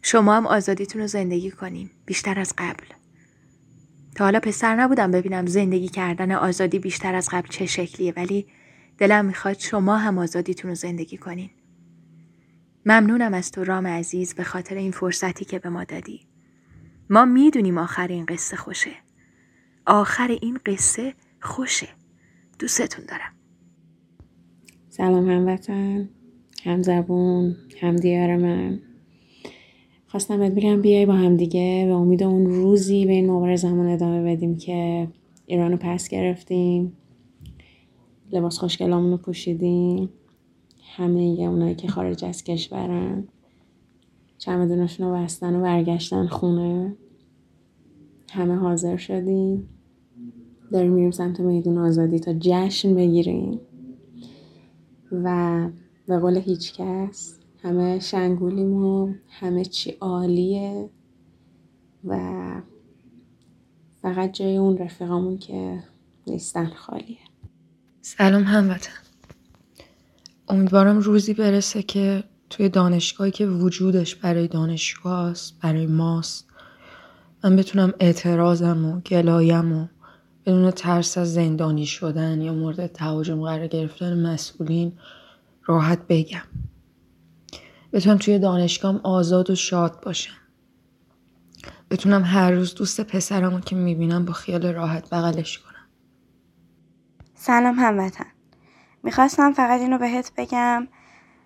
شما 0.02 0.36
هم 0.36 0.46
آزادیتون 0.46 1.00
رو 1.00 1.06
زندگی 1.06 1.50
کنیم 1.50 1.90
بیشتر 2.06 2.40
از 2.40 2.54
قبل 2.58 2.84
تا 4.14 4.24
حالا 4.24 4.40
پسر 4.40 4.76
نبودم 4.76 5.10
ببینم 5.10 5.46
زندگی 5.46 5.88
کردن 5.88 6.32
آزادی 6.32 6.78
بیشتر 6.78 7.14
از 7.14 7.28
قبل 7.32 7.48
چه 7.48 7.66
شکلیه 7.66 8.12
ولی 8.16 8.46
دلم 8.98 9.24
می‌خواد 9.24 9.58
شما 9.58 9.96
هم 9.96 10.18
آزادیتون 10.18 10.68
رو 10.68 10.74
زندگی 10.74 11.16
کنین. 11.16 11.50
ممنونم 12.86 13.34
از 13.34 13.50
تو 13.50 13.64
رام 13.64 13.86
عزیز 13.86 14.34
به 14.34 14.44
خاطر 14.44 14.74
این 14.74 14.90
فرصتی 14.90 15.44
که 15.44 15.58
به 15.58 15.68
ما 15.68 15.84
دادی. 15.84 16.20
ما 17.10 17.24
می‌دونیم 17.24 17.78
آخر 17.78 18.08
این 18.08 18.26
قصه 18.26 18.56
خوشه. 18.56 18.90
آخر 19.86 20.38
این 20.42 20.58
قصه 20.66 21.14
خوشه. 21.40 21.88
دوستتون 22.58 23.04
دارم. 23.04 23.32
سلام 24.88 25.30
هموطن 25.30 26.08
هم 26.64 26.82
زبون 26.82 27.56
هم 27.80 27.96
دیار 27.96 28.36
من. 28.36 28.80
خواستم 30.06 30.38
بهت 30.38 30.52
بگم 30.52 30.82
بیای 30.82 31.06
با 31.06 31.12
هم 31.12 31.36
دیگه. 31.36 31.84
به 31.86 31.92
امید 31.92 32.22
اون 32.22 32.46
روزی 32.46 33.06
به 33.06 33.12
این 33.12 33.30
مبارزمون 33.30 33.88
ادامه 33.88 34.36
بدیم 34.36 34.56
که 34.56 35.08
ایرانو 35.46 35.76
پس 35.76 36.08
گرفتیم. 36.08 36.92
لباس 38.32 38.58
خوشگلامون 38.58 39.10
رو 39.10 39.16
پوشیدیم. 39.16 40.08
همه 40.96 41.20
اونایی 41.20 41.74
که 41.74 41.88
خارج 41.88 42.24
از 42.24 42.44
کشورن. 42.44 43.28
چمدونشون 44.38 45.06
رو 45.06 45.14
بستن 45.14 45.56
و 45.56 45.62
برگشتن 45.62 46.26
خونه. 46.26 46.96
همه 48.32 48.54
حاضر 48.54 48.96
شدیم. 48.96 49.68
داریم 50.72 50.92
میریم 50.92 51.10
سمت 51.10 51.40
میدون 51.40 51.78
آزادی 51.78 52.18
تا 52.18 52.34
جشن 52.40 52.94
بگیریم. 52.94 53.60
و 55.12 55.68
به 56.06 56.18
قول 56.18 56.36
هیچ 56.36 56.74
کس 56.74 57.38
همه 57.62 58.00
شنگولیم 58.00 58.84
و 58.84 59.14
همه 59.28 59.64
چی 59.64 59.90
عالیه 59.90 60.90
و 62.04 62.18
فقط 64.02 64.32
جای 64.32 64.56
اون 64.56 64.78
رفیقامون 64.78 65.38
که 65.38 65.82
نیستن 66.26 66.66
خالیه 66.66 67.17
سلام 68.02 68.44
هموطن. 68.44 68.92
امیدوارم 70.48 70.98
روزی 70.98 71.34
برسه 71.34 71.82
که 71.82 72.24
توی 72.50 72.68
دانشگاهی 72.68 73.30
که 73.30 73.46
وجودش 73.46 74.14
برای 74.14 74.48
دانشگاه 74.48 75.30
است 75.30 75.60
برای 75.62 75.86
ماست. 75.86 76.48
من 77.44 77.56
بتونم 77.56 77.92
اعتراضم 78.00 78.84
و 78.84 79.00
گلایم 79.00 79.72
و 79.72 79.86
بدون 80.46 80.70
ترس 80.70 81.18
از 81.18 81.34
زندانی 81.34 81.86
شدن 81.86 82.40
یا 82.40 82.52
مورد 82.52 82.86
تهاجم 82.86 83.42
قرار 83.42 83.66
گرفتن 83.66 84.26
مسئولین 84.26 84.92
راحت 85.64 85.98
بگم. 86.08 86.42
بتونم 87.92 88.18
توی 88.18 88.38
دانشگاهم 88.38 89.00
آزاد 89.02 89.50
و 89.50 89.54
شاد 89.54 90.00
باشم. 90.02 90.34
بتونم 91.90 92.24
هر 92.24 92.50
روز 92.50 92.74
دوست 92.74 93.00
پسرمو 93.00 93.60
که 93.60 93.76
می‌بینم 93.76 94.24
با 94.24 94.32
خیال 94.32 94.66
راحت 94.66 95.10
بغلش 95.10 95.58
کنم. 95.58 95.67
سلام 97.40 97.74
هموطن. 97.78 98.26
می‌خواستم 99.02 99.52
فقط 99.52 99.80
اینو 99.80 99.98
بهت 99.98 100.32
بگم. 100.36 100.88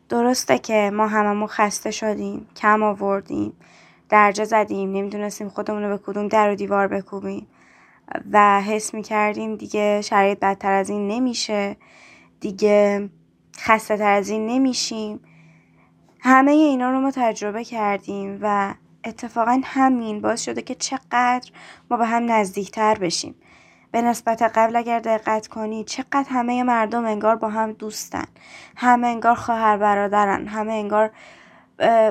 درسته 0.08 0.58
که 0.58 0.90
ما 0.94 1.06
هممون 1.06 1.46
خسته 1.46 1.90
شدیم 1.90 2.46
کم 2.56 2.82
آوردیم 2.82 3.52
درجا 4.08 4.44
زدیم 4.44 4.92
نمی‌دونستیم 4.92 5.48
خودمون 5.48 5.82
رو 5.82 5.88
به 5.98 6.02
کدوم 6.06 6.28
در 6.28 6.50
و 6.50 6.54
دیوار 6.54 6.88
بکوبیم. 6.88 7.46
و 8.32 8.60
حس 8.60 8.94
می‌کردیم 8.94 9.56
دیگه 9.56 10.00
شرایط 10.02 10.38
بدتر 10.38 10.72
از 10.72 10.90
این 10.90 11.08
نمیشه. 11.08 11.76
دیگه 12.40 13.08
خسته 13.56 13.96
تر 13.96 14.12
از 14.12 14.28
این 14.28 14.46
نمیشیم. 14.46 15.20
همه 16.20 16.52
اینا 16.52 16.90
رو 16.90 17.00
ما 17.00 17.10
تجربه 17.10 17.64
کردیم 17.64 18.38
و 18.42 18.74
اتفاقا 19.04 19.60
همین 19.64 20.20
باعث 20.20 20.42
شده 20.42 20.62
که 20.62 20.74
چقدر 20.74 21.50
ما 21.90 21.96
به 21.96 22.06
هم 22.06 22.32
نزدیکتر 22.32 22.98
بشیم. 22.98 23.34
به 23.92 24.02
نسبت 24.02 24.42
قبل 24.42 24.76
اگر 24.76 24.98
دقت 24.98 25.46
کنی 25.46 25.84
چقدر 25.84 26.26
همه 26.28 26.62
مردم 26.62 27.04
انگار 27.04 27.36
با 27.36 27.48
هم 27.48 27.72
دوستن. 27.72 28.24
همه 28.76 29.06
انگار 29.06 29.34
خواهر 29.34 29.76
برادرن. 29.76 30.46
همه 30.46 30.72
انگار 30.72 31.10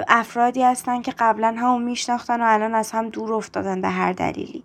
افرادی 0.07 0.63
هستن 0.63 1.01
که 1.01 1.13
قبلا 1.19 1.55
همون 1.57 1.83
میشناختن 1.83 2.41
و 2.41 2.45
الان 2.47 2.75
از 2.75 2.91
هم 2.91 3.09
دور 3.09 3.33
افتادن 3.33 3.81
به 3.81 3.89
هر 3.89 4.13
دلیلی. 4.13 4.63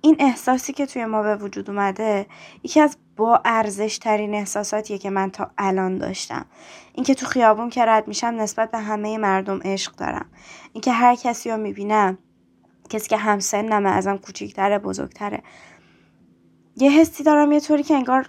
این 0.00 0.16
احساسی 0.18 0.72
که 0.72 0.86
توی 0.86 1.04
ما 1.04 1.22
به 1.22 1.36
وجود 1.36 1.70
اومده 1.70 2.26
یکی 2.62 2.80
از 2.80 2.96
با 3.16 3.40
ارزش 3.44 3.98
ترین 3.98 4.34
احساساتیه 4.34 4.98
که 4.98 5.10
من 5.10 5.30
تا 5.30 5.50
الان 5.58 5.98
داشتم. 5.98 6.46
اینکه 6.92 7.14
تو 7.14 7.26
خیابون 7.26 7.70
که 7.70 7.84
رد 7.84 8.08
میشم 8.08 8.26
نسبت 8.26 8.70
به 8.70 8.78
همه 8.78 9.18
مردم 9.18 9.60
عشق 9.64 9.96
دارم. 9.96 10.26
اینکه 10.72 10.92
هر 10.92 11.14
کسی 11.14 11.50
رو 11.50 11.56
می‌بینم 11.56 12.18
کسی 12.90 13.08
که 13.08 13.16
همسنمه 13.16 13.90
ازم 13.90 14.16
کوچیکتره 14.16 14.78
بزرگتره. 14.78 15.42
یه 16.76 16.90
حسی 16.90 17.22
دارم 17.24 17.52
یه 17.52 17.60
طوری 17.60 17.82
که 17.82 17.94
انگار 17.94 18.28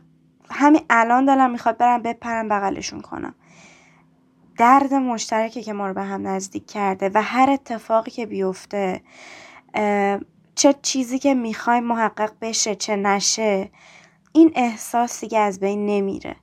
همین 0.51 0.81
الان 0.89 1.25
دلم 1.25 1.51
می‌خواد 1.51 1.77
برم 1.77 2.01
بپرم 2.01 2.49
بغلشون 2.49 3.01
کنم. 3.01 3.35
درد 4.57 4.93
مشترکی 4.93 5.63
که 5.63 5.73
ما 5.73 5.87
رو 5.87 5.93
به 5.93 6.01
هم 6.01 6.27
نزدیک 6.27 6.67
کرده 6.67 7.11
و 7.13 7.21
هر 7.21 7.49
اتفاقی 7.49 8.11
که 8.11 8.25
بیفته 8.25 9.01
چه 10.55 10.75
چیزی 10.81 11.19
که 11.19 11.33
می‌خوایم 11.33 11.83
محقق 11.83 12.31
بشه 12.41 12.75
چه 12.75 12.95
نشه 12.95 13.69
این 14.33 14.51
احساس 14.55 15.21
دیگه 15.21 15.39
از 15.39 15.59
بین 15.59 15.85
نمیره. 15.85 16.35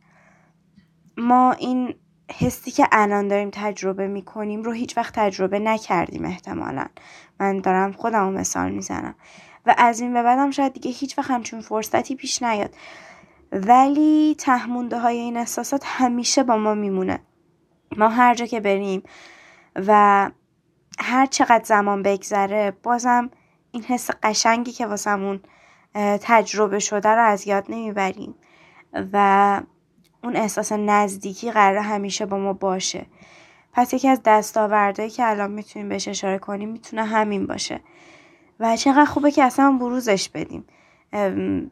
ما 1.17 1.53
این 1.53 1.95
حسی 2.39 2.71
که 2.71 2.87
الان 2.93 3.29
داریم 3.29 3.51
تجربه 3.53 4.07
می‌کنیم 4.07 4.63
رو 4.63 4.73
هیچ 4.73 4.97
وقت 4.97 5.15
تجربه 5.15 5.59
نکردیم 5.59 6.25
احتمالا. 6.25 6.87
من 7.41 7.59
دارم 7.59 7.93
خودم 7.93 8.33
مثال 8.33 8.71
می‌زنم. 8.71 9.15
و 9.67 9.75
از 9.79 10.01
این 10.01 10.13
به 10.13 10.23
بعدم 10.23 10.51
شاید 10.51 10.73
دیگه 10.73 10.91
هیچ 10.91 11.19
وقت 11.19 11.31
همچون 11.31 11.61
فرصتی 11.61 12.15
پیش 12.15 12.43
نیاد. 12.43 12.75
ولی 13.53 14.37
تهمونده 14.39 14.99
های 14.99 15.17
این 15.17 15.37
احساسات 15.37 15.83
همیشه 15.87 16.43
با 16.43 16.57
ما 16.57 16.75
میمونه. 16.75 17.21
ما 17.97 18.09
هر 18.09 18.35
جا 18.35 18.47
که 18.47 18.61
بریم 18.61 19.03
و 19.77 20.31
هر 20.99 21.27
چقدر 21.27 21.65
زمان 21.65 22.03
بگذره 22.03 22.73
بازم 22.83 23.31
این 23.73 23.83
حس 23.83 24.11
قشنگی 24.23 24.73
که 24.73 24.87
واسمون 24.87 25.41
تجربه 25.95 26.79
شده 26.79 27.09
رو 27.09 27.23
از 27.23 27.47
یاد 27.47 27.65
نمی‌بریم 27.69 28.35
و 29.13 29.61
اون 30.25 30.37
احساس 30.37 30.73
نزدیکی 30.73 31.51
قرار 31.51 31.79
همیشه 31.79 32.27
با 32.27 32.39
ما 32.39 32.53
باشه. 32.53 33.07
پس 33.73 33.95
یکی 33.95 34.09
از 34.09 34.21
دستاوردهایی 34.25 35.11
که 35.11 35.29
الان 35.29 35.51
می‌تونیم 35.51 35.89
بهش 35.89 36.09
اشاره 36.09 36.39
کنیم 36.39 36.69
می‌تونه 36.69 37.05
همین 37.05 37.47
باشه. 37.47 37.81
و 38.61 38.77
چقدر 38.77 39.05
خوبه 39.05 39.31
که 39.31 39.45
اصلا 39.45 39.77
بروزش 39.81 40.29
بدیم. 40.29 40.65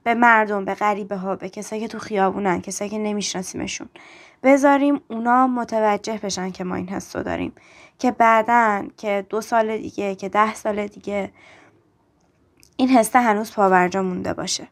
به 0.05 0.15
مردم 0.15 0.65
به 0.65 0.75
غریبه 0.75 1.17
ها 1.17 1.37
به 1.37 1.49
کسایی 1.49 1.83
که 1.83 1.89
تو 1.89 1.99
خیابونن 1.99 2.61
کسایی 2.61 2.91
که 2.91 2.99
نمیشناسیمشون. 2.99 3.89
بذاریم 4.43 5.01
اونا 5.09 5.47
متوجه 5.47 6.21
بشن 6.23 6.51
که 6.51 6.65
ما 6.65 6.75
این 6.75 6.89
حس 6.89 7.17
داریم. 7.17 7.53
که 7.99 8.11
بعدا 8.11 8.85
که 8.97 9.27
دو 9.31 9.41
سال 9.41 9.79
دیگه 9.79 10.15
که 10.15 10.29
ده 10.29 10.55
سال 10.55 10.87
دیگه 10.87 11.33
این 12.77 12.89
حسه 12.89 13.21
هنوز 13.21 13.53
پاورجا 13.53 14.03
مونده 14.03 14.35
باشه. 14.35 14.69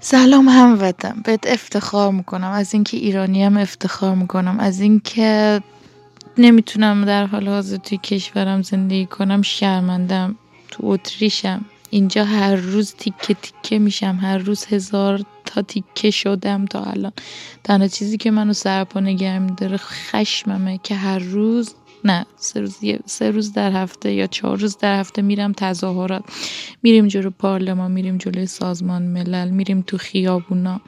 سلام 0.00 0.48
هموطن. 0.48 1.22
بهت 1.24 1.46
افتخار 1.46 2.12
می‌کنم. 2.12 2.50
از 2.50 2.74
اینکه 2.74 2.96
ایرانی 2.96 3.44
هم 3.44 3.56
افتخار 3.56 4.14
می‌کنم. 4.14 4.60
از 4.60 4.80
اینکه 4.80 5.60
نمی‌تونم 6.38 7.04
در 7.04 7.26
حال 7.26 7.48
حاضر 7.48 7.76
توی 7.76 7.98
کشورم 7.98 8.62
زندگی 8.62 9.06
کنم 9.06 9.42
شرمندم 9.42 10.36
تو 10.72 10.86
اتریشم. 10.86 11.64
اینجا 11.90 12.24
هر 12.24 12.54
روز 12.54 12.94
تیکه 12.94 13.34
تیکه 13.34 13.78
میشم. 13.78 14.18
هر 14.22 14.38
روز 14.38 14.64
هزار 14.64 15.24
تا 15.44 15.62
تیکه 15.62 16.10
شدم 16.10 16.64
تا 16.64 16.84
الان. 16.84 17.12
تنها 17.64 17.88
چیزی 17.88 18.16
که 18.16 18.30
منو 18.30 18.52
سرپا 18.52 19.00
نگه 19.00 19.38
میداره 19.38 19.76
خشممه 19.76 20.80
که 20.82 20.94
هر 20.94 21.18
روز 21.18 21.74
نه 22.04 22.26
سه 22.36 22.60
روز, 22.60 22.76
سه 23.06 23.30
روز 23.30 23.52
در 23.52 23.72
هفته 23.72 24.12
یا 24.12 24.26
چهار 24.26 24.58
روز 24.58 24.78
در 24.78 25.00
هفته 25.00 25.22
میرم 25.22 25.52
تظاهرات. 25.52 26.24
میریم 26.82 27.08
جلو 27.08 27.30
پارلمان 27.30 27.90
میریم 27.90 28.18
جلوی 28.18 28.46
سازمان 28.46 29.02
ملل 29.02 29.50
میریم 29.50 29.84
تو 29.86 29.98
خیابونا. 29.98 30.80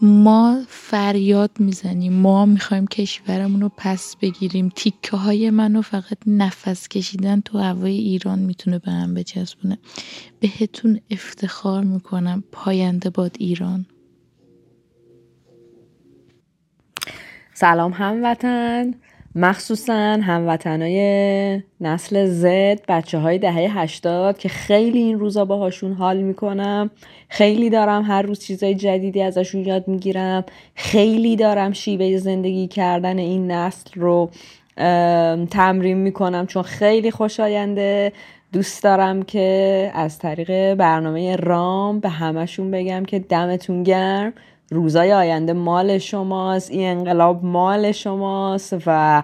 ما 0.00 0.62
فریاد 0.68 1.50
می‌زنیم. 1.58 2.12
ما 2.12 2.46
می‌خوایم 2.46 2.86
کشورمون 2.86 3.60
رو 3.60 3.70
پس 3.76 4.16
بگیریم. 4.16 4.68
تیکه 4.76 5.16
های 5.16 5.50
منو 5.50 5.82
فقط 5.82 6.18
نفس 6.26 6.88
کشیدن 6.88 7.40
تو 7.40 7.58
هوای 7.58 7.94
ایران 7.96 8.38
می‌تونه 8.38 8.78
به 8.78 8.90
هم 8.90 9.14
بچسبونه. 9.14 9.78
بهتون 10.40 11.00
افتخار 11.10 11.84
می‌کنم. 11.84 12.44
پاینده 12.52 13.10
باد 13.10 13.36
ایران. 13.38 13.86
سلام 17.54 17.92
هموطن. 17.92 18.94
مخصوصا 19.38 20.18
هموطنای 20.22 21.62
نسل 21.80 22.26
زد 22.26 22.80
بچه 22.88 23.18
های 23.18 23.38
دهه 23.38 23.54
هشتاد 23.54 24.38
که 24.38 24.48
خیلی 24.48 24.98
این 24.98 25.18
روزا 25.18 25.44
باهاشون 25.44 25.92
حال 25.92 26.16
می‌کنم. 26.16 26.90
خیلی 27.28 27.70
دارم 27.70 28.02
هر 28.02 28.22
روز 28.22 28.40
چیزای 28.40 28.74
جدیدی 28.74 29.22
ازشون 29.22 29.64
یاد 29.64 29.88
می‌گیرم. 29.88 30.44
خیلی 30.74 31.36
دارم 31.36 31.72
شیوه 31.72 32.16
زندگی 32.16 32.66
کردن 32.66 33.18
این 33.18 33.50
نسل 33.50 33.90
رو 33.94 34.30
تمرین 35.50 35.96
می‌کنم 35.96 36.46
چون 36.46 36.62
خیلی 36.62 37.10
خوشاینده. 37.10 38.12
دوست 38.52 38.82
دارم 38.82 39.22
که 39.22 39.90
از 39.94 40.18
طریق 40.18 40.74
برنامه 40.74 41.36
رام 41.36 42.00
به 42.00 42.08
همشون 42.08 42.70
بگم 42.70 43.04
که 43.04 43.18
دمتون 43.18 43.82
گرم. 43.82 44.32
روزای 44.70 45.12
آینده 45.12 45.52
مال 45.52 45.98
شماست 45.98 46.70
این 46.70 46.98
انقلاب 46.98 47.44
مال 47.44 47.92
شماست 47.92 48.76
و 48.86 49.22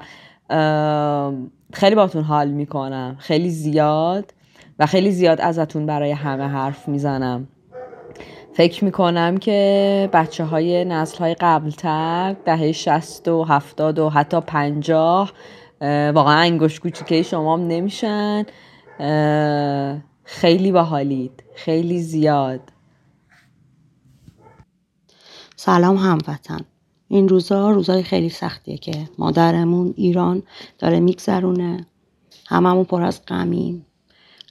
خیلی 1.72 1.94
باتون 1.94 2.22
حال 2.22 2.48
می‌کنم. 2.48 3.16
خیلی 3.18 3.50
زیاد 3.50 4.34
و 4.78 4.86
خیلی 4.86 5.10
زیاد 5.10 5.40
ازتون 5.40 5.86
برای 5.86 6.10
همه 6.10 6.44
حرف 6.44 6.88
می‌زنم. 6.88 7.48
فکر 8.52 8.84
می‌کنم 8.84 9.36
که 9.36 10.08
بچه 10.12 10.44
های 10.44 10.84
نسل 10.84 11.18
های 11.18 11.34
قبلتر 11.34 12.36
دهه 12.44 12.72
شست 12.72 13.28
و 13.28 13.44
هفتاد 13.44 13.98
و 13.98 14.08
حتی 14.10 14.40
پنجاه 14.40 15.32
واقعا 16.14 16.40
انگوش 16.40 16.80
کوچیکه 16.80 17.22
شما 17.22 17.56
نمیشن. 17.56 18.46
خیلی 20.24 20.72
باحالید. 20.72 21.42
خیلی 21.54 21.98
زیاد. 21.98 22.60
سلام 25.64 25.96
هموطن. 25.96 26.60
این 27.08 27.28
روزا 27.28 27.70
روزای 27.70 28.02
خیلی 28.02 28.28
سختیه 28.28 28.78
که 28.78 29.08
مادرمون 29.18 29.94
ایران 29.96 30.42
داره 30.78 31.00
میگذرونه. 31.00 31.86
هممون 32.46 32.84
پر 32.84 33.02
از 33.02 33.20
غمیم. 33.26 33.86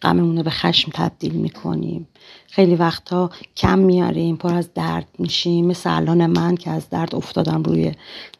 غممون 0.02 0.38
رو 0.38 0.44
به 0.44 0.50
خشم 0.50 0.92
تبدیل 0.94 1.32
می‌کنیم. 1.32 2.08
خیلی 2.48 2.76
وقتا 2.76 3.30
کم 3.58 3.80
میاریم 3.80 4.36
پر 4.36 4.54
از 4.54 4.74
درد 4.74 5.08
میشیم. 5.20 5.66
مثل 5.66 5.90
الان 5.96 6.26
من 6.26 6.56
که 6.56 6.72
از 6.72 6.90
درد 6.90 7.16
افتادم 7.16 7.64
روی 7.64 7.92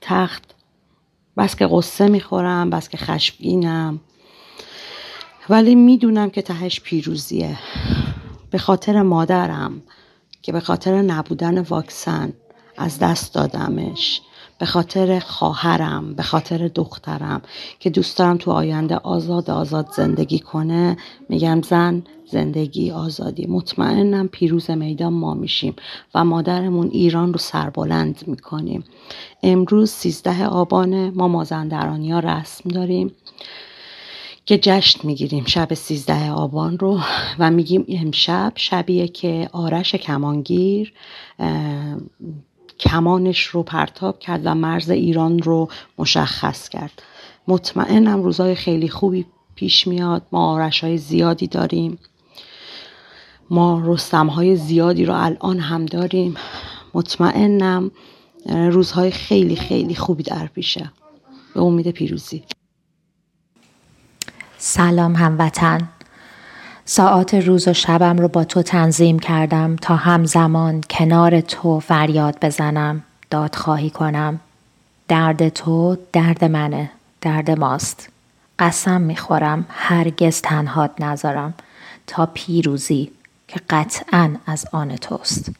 تخت. 0.02 0.56
بس 1.38 1.56
که 1.56 1.68
قصه 1.72 2.08
می‌خورم 2.08 2.70
بس 2.70 2.90
که 2.90 2.98
خشمگینم. 2.98 4.00
ولی 5.50 5.76
می‌دونم 5.76 6.30
که 6.30 6.42
تهش 6.42 6.80
پیروزیه. 6.80 7.58
به 8.52 8.58
خاطر 8.58 9.02
مادرم 9.02 9.82
که 10.42 10.52
به 10.52 10.60
خاطر 10.60 11.02
نبودن 11.02 11.62
واکسن 11.62 12.34
از 12.82 13.00
دست 13.00 13.34
دادمش. 13.34 14.22
به 14.60 14.66
خاطر 14.66 15.20
خواهرم 15.20 16.14
به 16.14 16.24
خاطر 16.24 16.68
دخترم 16.68 17.42
که 17.80 17.90
دوست 17.90 18.18
دارم 18.18 18.38
تو 18.38 18.52
آینده 18.52 18.96
آزاد 18.96 19.50
آزاد 19.50 19.88
زندگی 19.96 20.40
کنه. 20.40 20.98
میگم 21.30 21.62
زن 21.62 22.04
زندگی 22.32 22.92
آزادی. 22.92 23.48
مطمئنم 23.48 24.28
پیروز 24.28 24.70
میدان 24.70 25.14
ما 25.14 25.34
میشیم 25.34 25.76
و 26.16 26.26
مادرمون 26.26 26.90
ایران 26.92 27.34
رو 27.34 27.40
سربلند 27.40 28.24
می‌کنیم. 28.28 28.84
امروز 29.44 29.90
سیزده 29.90 30.46
آبانه. 30.46 31.12
ما 31.16 31.28
مازندرانی 31.28 32.12
ها 32.12 32.20
رسم 32.20 32.70
داریم 32.70 33.12
که 34.46 34.58
جشن 34.58 35.08
می‌گیریم. 35.08 35.46
شب 35.46 35.74
سیزده 35.74 36.32
آبان 36.32 36.80
رو 36.80 37.00
و 37.40 37.52
میگیم 37.52 37.86
امشب 37.88 38.54
شبیه 38.56 39.08
که 39.08 39.50
آرش 39.52 39.96
کمانگیر 39.96 40.94
کمانش 42.82 43.44
رو 43.44 43.64
پرتاب 43.64 44.20
کرد 44.20 44.42
و 44.46 44.56
مرز 44.56 44.90
ایران 44.90 45.40
رو 45.40 45.70
مشخص 45.98 46.70
کرد. 46.70 47.02
مطمئنم 47.48 48.24
روزای 48.24 48.56
خیلی 48.56 48.90
خوبی 48.90 49.26
پیش 49.56 49.88
میاد. 49.88 50.22
ما 50.32 50.52
آرش 50.54 50.84
های 50.84 50.98
زیادی 50.98 51.48
داریم. 51.48 52.00
ما 53.50 53.82
رستم 53.86 54.28
های 54.28 54.56
زیادی 54.56 55.06
رو 55.06 55.14
الان 55.14 55.60
هم 55.60 55.86
داریم. 55.86 56.36
مطمئنم 56.94 57.92
روزهای 58.46 59.12
خیلی 59.12 59.56
خیلی 59.56 59.96
خوبی 59.96 60.24
در 60.24 60.48
پیشه. 60.48 60.92
به 61.54 61.62
امید 61.62 61.92
پیروزی. 61.92 62.44
سلام 64.58 65.16
هموطن. 65.16 65.90
ساعات 66.86 67.34
روز 67.34 67.68
و 67.68 67.74
شبم 67.74 68.18
رو 68.18 68.28
با 68.28 68.44
تو 68.44 68.62
تنظیم 68.62 69.20
کردم 69.20 69.76
تا 69.76 69.96
همزمان 69.96 70.82
کنار 70.90 71.42
تو 71.42 71.80
فریاد 71.80 72.38
بزنم 72.42 73.04
دادخواهی 73.30 73.90
کنم. 73.90 74.40
درد 75.08 75.50
تو 75.50 75.98
درد 76.14 76.46
منه 76.46 76.92
درد 77.22 77.52
ماست. 77.52 78.10
قسم 78.60 79.02
می‌خورم 79.02 79.66
هرگز 79.70 80.42
تنهات 80.42 80.92
نذارم. 81.00 81.54
تا 82.08 82.26
پیروزی 82.26 83.12
که 83.48 83.60
قطعا 83.70 84.36
از 84.46 84.66
آن 84.72 84.96
توست. 84.96 85.52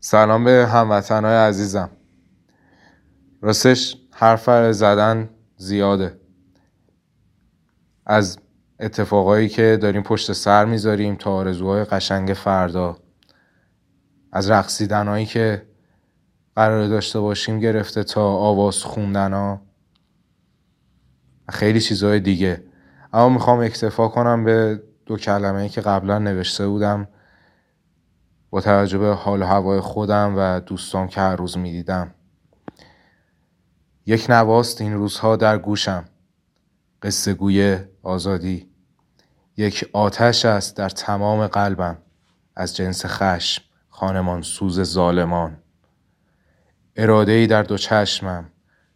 سلام 0.00 0.44
به 0.44 0.68
هموطنهای 0.72 1.36
عزیزم. 1.36 1.90
راستش 3.42 3.96
حرف 4.10 4.72
زدن 4.72 5.28
زیاده. 5.56 6.16
از 8.06 8.38
اتفاقایی 8.80 9.48
که 9.48 9.78
داریم 9.82 10.02
پشت 10.02 10.32
سر 10.32 10.64
می‌ذاریم 10.64 11.14
تا 11.14 11.32
آرزوهای 11.32 11.84
قشنگ 11.84 12.34
فردا. 12.34 12.96
از 14.32 14.50
رقصیدنهایی 14.50 15.26
که 15.26 15.66
قرار 16.56 16.88
داشته 16.88 17.20
باشیم 17.20 17.58
گرفته 17.58 18.04
تا 18.04 18.22
آواز 18.22 18.76
خوندن 18.76 19.32
ها 19.32 19.60
خیلی 21.48 21.80
چیزهای 21.80 22.20
دیگه. 22.20 22.64
اما 23.12 23.28
می‌خوام 23.28 23.58
اکتفا 23.58 24.08
کنم 24.08 24.44
به 24.44 24.82
دو 25.06 25.16
کلمه 25.16 25.68
که 25.68 25.80
قبلا 25.80 26.18
نوشته 26.18 26.68
بودم. 26.68 27.08
با 28.50 28.60
توجه 28.60 28.98
به 28.98 29.14
حال 29.14 29.42
و 29.42 29.46
هوای 29.46 29.80
خودم 29.80 30.34
و 30.36 30.60
دوستان 30.60 31.08
که 31.08 31.20
هر 31.20 31.36
روز 31.36 31.58
می‌دیدم. 31.58 32.14
یک 34.06 34.26
نواست 34.30 34.80
این 34.80 34.94
روزها 34.94 35.36
در 35.36 35.58
گوشم. 35.58 36.04
قصه 37.02 37.34
گوی 37.34 37.78
آزادی. 38.02 38.69
یک 39.60 39.90
آتش 39.92 40.44
است 40.44 40.76
در 40.76 40.88
تمام 40.88 41.46
قلبم 41.46 41.98
از 42.56 42.76
جنس 42.76 43.06
خشم 43.06 43.62
خانمان 43.88 44.42
سوز 44.42 44.82
ظالمان. 44.82 45.56
اراده 46.96 47.32
ای 47.32 47.46
در 47.46 47.62
دو 47.62 47.78
چشمم 47.78 48.50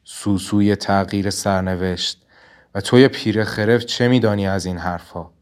سوسوی 0.05 0.77
تغییر 0.77 1.31
سرنوشت. 1.31 2.27
و 2.75 2.81
توی 2.81 3.09
پیر 3.09 3.45
خرف 3.45 3.85
چه 3.85 4.09
میدانی 4.09 4.47
از 4.47 4.67
این 4.67 4.79
حرفها 4.79 5.33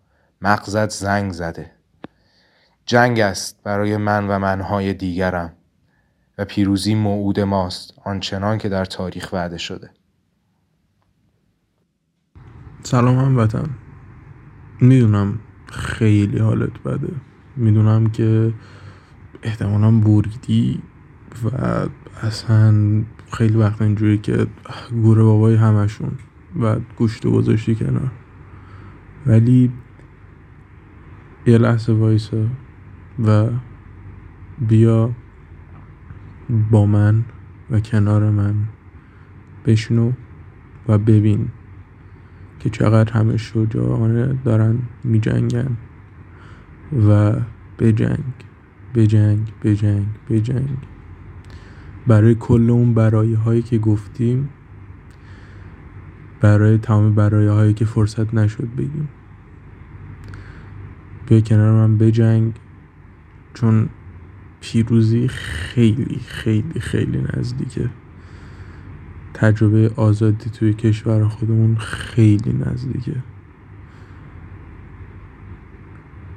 مغزت 0.40 0.90
زنگ 0.90 1.32
زده. 1.32 1.70
جنگ 2.86 3.20
است 3.20 3.62
برای 3.62 3.96
من 3.96 4.28
و 4.28 4.38
منهای 4.38 4.94
دیگرم. 4.94 5.52
و 6.38 6.44
پیروزی 6.44 6.94
موعود 6.94 7.40
ماست 7.40 7.94
آنچنان 8.04 8.58
که 8.58 8.68
در 8.68 8.84
تاریخ 8.84 9.32
وعده 9.32 9.58
شده. 9.58 9.90
سلام 12.82 13.18
هم 13.18 13.38
وطن. 13.38 13.81
می‌دونم 14.82 15.38
خیلی 15.72 16.38
حالت 16.38 16.82
بده. 16.82 17.12
می‌دونم 17.56 18.06
که 18.06 18.52
احتمالا 19.42 19.90
بوریدی 19.90 20.82
و 21.44 21.48
اصلا 22.22 23.02
خیلی 23.32 23.56
وقت 23.56 23.82
اینجوری 23.82 24.18
که 24.18 24.46
گوره 25.02 25.22
بابای 25.22 25.54
همشون 25.54 26.10
و 26.60 26.76
گوشت 26.96 27.26
گذاشتی 27.26 27.74
کنار. 27.74 28.10
ولی 29.26 29.72
یه 31.46 31.58
لحظه 31.58 31.92
وایسا 31.92 32.46
و 33.26 33.48
بیا 34.68 35.10
با 36.70 36.86
من 36.86 37.24
و 37.70 37.80
کنار 37.80 38.30
من 38.30 38.54
بشنو 39.66 40.12
و 40.88 40.98
ببین. 40.98 41.48
که 42.62 42.70
چقدر 42.70 43.12
همه 43.12 43.36
شجاعانه 43.36 44.38
دارن 44.44 44.78
می 45.04 45.20
جنگن 45.20 45.76
و 47.08 47.32
بجنگ 47.78 48.24
بجنگ 48.94 49.52
بجنگ 49.64 50.06
بجنگ. 50.30 50.78
برای 52.06 52.34
کل 52.34 52.70
اون 52.70 52.94
برای 52.94 53.34
هایی 53.34 53.62
که 53.62 53.78
گفتیم 53.78 54.48
برای 56.40 56.78
تمام 56.78 57.14
برای 57.14 57.46
هایی 57.46 57.74
که 57.74 57.84
فرصت 57.84 58.34
نشد 58.34 58.68
بگیم. 58.76 59.08
بیا 61.26 61.40
کنار 61.40 61.72
من 61.72 61.98
بجنگ 61.98 62.52
چون 63.54 63.88
پیروزی 64.60 65.28
خیلی 65.28 66.20
خیلی 66.26 66.80
خیلی 66.80 67.24
نزدیکه. 67.36 67.90
تجربه 69.42 69.90
آزادی 69.96 70.50
توی 70.50 70.74
کشور 70.74 71.28
خودمون 71.28 71.76
خیلی 71.76 72.52
نزدیکه. 72.52 73.16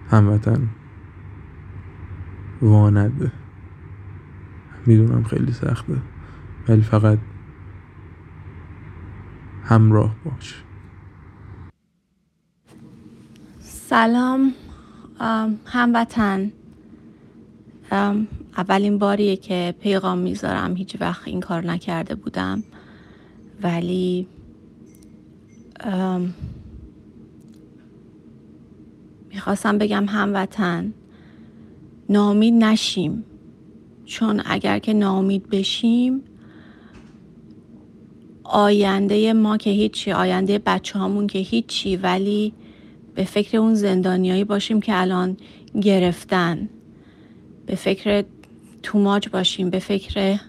هموطن. 0.10 0.70
وانده. 2.62 3.32
می‌دونم 4.86 5.24
خیلی 5.24 5.52
سخته. 5.52 6.02
ولی 6.68 6.82
فقط 6.82 7.20
همراه 9.64 10.16
باش. 10.26 10.64
سلام. 13.60 14.54
هموطن. 15.66 16.52
اولین 18.58 18.98
باریه 18.98 19.38
که 19.38 19.76
پیغام 19.82 20.18
می‌ذارم. 20.18 20.76
هیچ 20.76 20.98
وقت 21.02 21.28
این 21.28 21.40
کار 21.40 21.66
نکرده 21.66 22.16
بودم. 22.16 22.64
ولی 23.64 24.28
می‌خواستم 29.30 29.78
بگم 29.78 30.06
هموطن 30.08 30.94
نامید 32.10 32.54
نشیم. 32.54 33.24
چون 34.06 34.42
اگر 34.46 34.80
که 34.80 34.94
نامید 34.94 35.50
بشیم 35.50 36.22
آینده 38.44 39.34
ما 39.34 39.58
که 39.58 39.70
هیچی 39.70 40.12
آینده 40.12 40.60
بچه 40.60 41.00
هامون 41.00 41.28
که 41.28 41.40
هیچی 41.40 41.98
ولی 41.98 42.54
به 43.16 43.24
فکر 43.24 43.58
اون 43.58 43.74
زندانیایی 43.74 44.44
باشیم 44.44 44.82
که 44.82 45.02
الان 45.02 45.38
گرفتن. 45.82 46.70
به 47.66 47.76
فکر 47.76 48.26
توماج 48.84 49.30
باشیم 49.30 49.70
به 49.70 49.80
فکر 49.80 50.40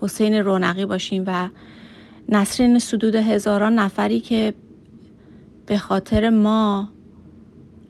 حسین 0.00 0.34
رونقی 0.34 0.86
باشیم 0.86 1.24
و 1.26 1.48
نسرین 2.28 2.78
سدود 2.78 3.14
هزاران 3.14 3.78
نفری 3.78 4.20
که 4.20 4.54
به 5.66 5.78
خاطر 5.78 6.30
ما 6.30 6.88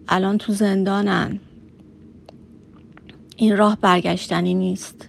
الان 0.09 0.39
تو 0.39 0.53
زندانن. 0.53 1.41
این 3.37 3.57
راه 3.57 3.79
برگشتنی 3.81 4.55
نیست. 4.55 5.09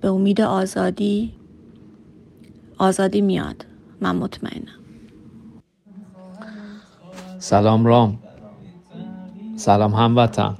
به 0.00 0.08
امید 0.08 0.40
آزادی 0.40 1.34
آزادی 2.78 3.20
میاد. 3.20 3.66
من 4.00 4.16
مطمئنم. 4.16 4.78
سلام 7.38 7.84
رام. 7.84 8.18
سلام 9.56 9.94
هموطن. 9.94 10.54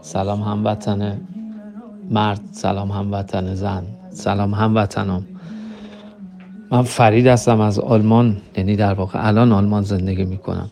سلام 0.00 0.42
هموطن 0.42 1.20
مرد. 2.10 2.40
سلام 2.52 2.90
هموطن 2.90 3.54
زن. 3.54 3.86
سلام 4.10 4.54
هموطنم. 4.54 5.35
من 6.70 6.82
فرید 6.82 7.26
هستم 7.26 7.60
از 7.60 7.78
آلمان 7.78 8.36
یعنی 8.56 8.76
در 8.76 8.94
واقع 8.94 9.26
الان 9.26 9.52
آلمان 9.52 9.82
زندگی 9.82 10.24
می‌کنم. 10.24 10.70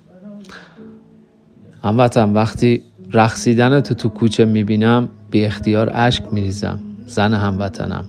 هموطن 1.85 2.33
وقتی 2.33 2.83
رقصیدن 3.13 3.81
تو 3.81 3.95
تو 3.95 4.09
کوچه 4.09 4.45
می‌بینم 4.45 5.09
بی 5.31 5.45
اختیار 5.45 5.91
اشک 5.95 6.23
میریزم. 6.33 6.79
زن 7.07 7.35
هموطنم 7.35 8.05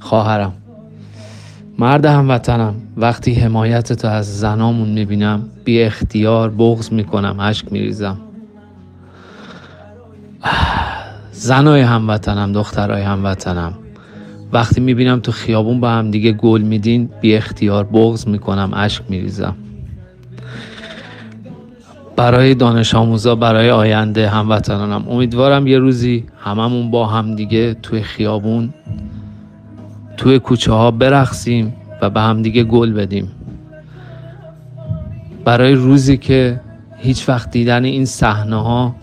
خواهرم. 0.00 0.52
مرد 1.78 2.04
هموطنم. 2.04 2.74
وقتی 2.96 3.34
حمایت 3.34 3.92
تو 3.92 4.08
از 4.08 4.38
زنامون 4.38 4.88
می‌بینم 4.88 5.50
بی 5.64 5.82
اختیار 5.82 6.50
بغض 6.50 6.92
می‌کنم 6.92 7.40
اشک 7.40 7.72
میریزم. 7.72 8.16
زنای 11.32 11.80
هموطنم 11.80 12.52
دخترای 12.52 13.02
هموطنم. 13.02 13.72
وقتی 14.52 14.80
می‌بینم 14.80 15.20
تو 15.20 15.32
خیابون 15.32 15.80
با 15.80 15.90
هم 15.90 16.10
دیگه 16.10 16.32
گل 16.32 16.62
میدین 16.62 17.10
بی 17.20 17.36
اختیار 17.36 17.84
بغض 17.84 18.26
می‌کنم 18.26 18.70
اشک 18.74 19.02
میریزم. 19.08 19.56
برای 22.16 22.54
دانش 22.54 22.94
آموزا 22.94 23.34
برای 23.34 23.70
آینده 23.70 24.28
هموطنانم 24.28 25.08
امیدوارم 25.08 25.66
یه 25.66 25.78
روزی 25.78 26.24
هممون 26.38 26.90
با 26.90 27.06
هم 27.06 27.34
دیگه 27.34 27.74
توی 27.74 28.02
خیابون 28.02 28.74
توی 30.16 30.38
کوچه 30.38 30.72
ها 30.72 30.90
برقصیم 30.90 31.74
و 32.02 32.10
به 32.10 32.20
هم 32.20 32.42
دیگه 32.42 32.64
گل 32.64 32.92
بدیم. 32.92 33.30
برای 35.44 35.74
روزی 35.74 36.16
که 36.16 36.60
هیچ 36.98 37.28
وقت 37.28 37.50
دیدن 37.50 37.84
این 37.84 38.04
صحنه 38.04 38.56
ها 38.56 38.94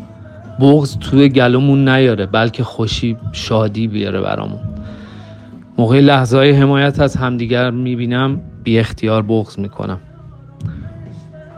بغض 0.60 0.98
توی 0.98 1.30
گلومون 1.30 1.90
نیاره 1.90 2.26
بلکه 2.26 2.64
خوشی 2.64 3.18
شادی 3.32 3.88
بیاره 3.88 4.22
برامون. 4.22 4.71
موقع 5.82 6.00
لحظه 6.00 6.38
های 6.38 6.52
حمایت 6.52 7.00
از 7.00 7.16
همدیگر 7.16 7.72
می‌بینم 7.72 8.42
بی 8.64 8.80
اختیار 8.80 9.22
بغض 9.22 9.60
می‌کنم. 9.60 10.00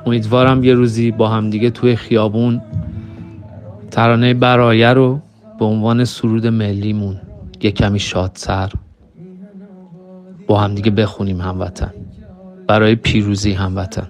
امیدوارم 0.06 0.64
یه 0.64 0.74
روزی 0.74 1.12
با 1.12 1.30
همدیگه 1.30 1.70
توی 1.70 1.96
خیابون 1.96 2.62
ترانه 3.92 4.34
برایه 4.34 4.94
رو 4.94 5.20
به 5.60 5.66
عنوان 5.66 6.06
سرود 6.06 6.48
ملیمون 6.48 7.22
یه 7.62 7.72
کمی 7.72 8.00
شادسر 8.00 8.72
با 10.48 10.60
همدیگه 10.60 10.92
بخونیم 10.92 11.42
هموطن. 11.42 11.94
برای 12.68 12.96
پیروزی 12.96 13.54
هموطن. 13.54 14.08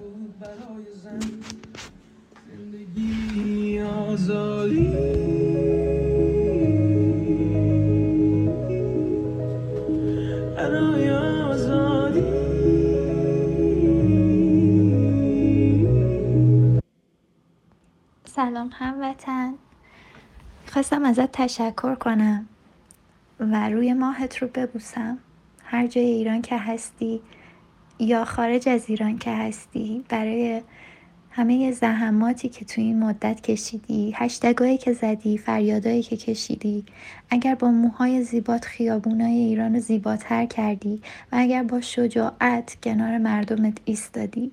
سلام 18.44 18.70
هموطن. 18.74 19.54
خواستم 20.68 21.06
ازت 21.06 21.32
تشکر 21.32 21.96
کنم 21.96 22.48
و 23.40 23.70
روی 23.70 23.94
ماهت 23.94 24.38
رو 24.38 24.48
ببوسم. 24.48 25.18
هر 25.64 25.88
جای 25.88 26.06
ایران 26.06 26.42
که 26.42 26.58
هستی 26.58 27.22
یا 28.00 28.26
خارج 28.26 28.70
از 28.70 28.90
ایران 28.90 29.18
که 29.18 29.32
هستی 29.32 30.04
برای 30.10 30.62
همه 31.32 31.72
زحماتی 31.72 32.50
که 32.50 32.66
تو 32.66 32.82
این 32.82 33.04
مدت 33.04 33.42
کشیدی 33.42 34.12
هشتگایی 34.16 34.78
که 34.78 34.94
زدی 34.94 35.38
فریادایی 35.38 36.04
که 36.04 36.18
کشیدی 36.18 36.86
اگر 37.30 37.56
با 37.56 37.72
موهای 37.72 38.24
زیبات 38.24 38.66
خیابونای 38.66 39.34
ایران 39.34 39.74
رو 39.74 39.80
زیباتر 39.80 40.46
کردی 40.46 41.02
و 41.32 41.36
اگر 41.40 41.64
با 41.64 41.82
شجاعت 41.82 42.78
کنار 42.84 43.18
مردمت 43.18 43.78
ایستادی 43.86 44.52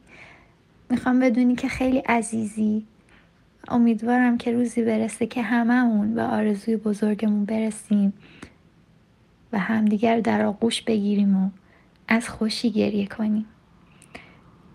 می‌خوام 0.90 1.20
بدونی 1.20 1.54
که 1.54 1.68
خیلی 1.68 1.98
عزیزی. 1.98 2.86
امیدوارم 3.68 4.38
که 4.38 4.52
روزی 4.52 4.82
برسه 4.82 5.26
که 5.26 5.42
هممون 5.42 6.14
به 6.14 6.22
آرزوی 6.22 6.76
بزرگمون 6.76 7.44
برسیم 7.44 8.12
و 9.52 9.58
همدیگر 9.58 10.20
در 10.20 10.42
آغوش 10.42 10.82
بگیریم 10.82 11.36
و 11.36 11.50
از 12.08 12.28
خوشی 12.28 12.70
گریه 12.70 13.06
کنیم. 13.06 13.46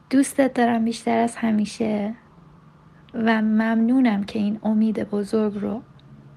دوستت 0.10 0.54
دارم 0.54 0.86
بیشتر 0.86 1.18
از 1.18 1.36
همیشه 1.36 2.16
و 3.14 3.42
ممنونم 3.42 4.24
که 4.24 4.40
این 4.40 4.60
امید 4.64 5.04
بزرگ 5.04 5.58
رو 5.62 5.82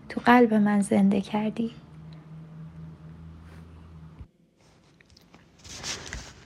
تو 0.08 0.20
قلب 0.24 0.54
من 0.54 0.80
زنده 0.80 1.20
کردی. 1.20 1.70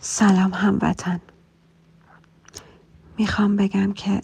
سلام 0.00 0.54
هموطن. 0.54 1.20
می‌خوام 3.18 3.56
بگم 3.56 3.92
که 3.92 4.20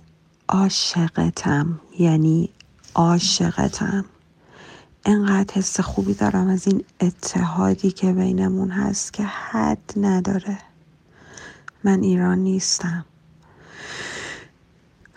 عاشقتم. 0.49 1.80
یعنی 1.99 2.51
عاشقتم. 2.94 4.05
انقدر 5.05 5.55
حس 5.55 5.80
خوبی 5.80 6.14
دارم 6.14 6.49
از 6.49 6.66
این 6.66 6.84
اتحادی 7.01 7.90
که 7.90 8.12
بینمون 8.12 8.70
هست 8.70 9.12
که 9.12 9.22
حد 9.22 9.92
نداره. 9.96 10.59
من 11.84 12.03
ایران 12.03 12.38
نیستم. 12.38 13.05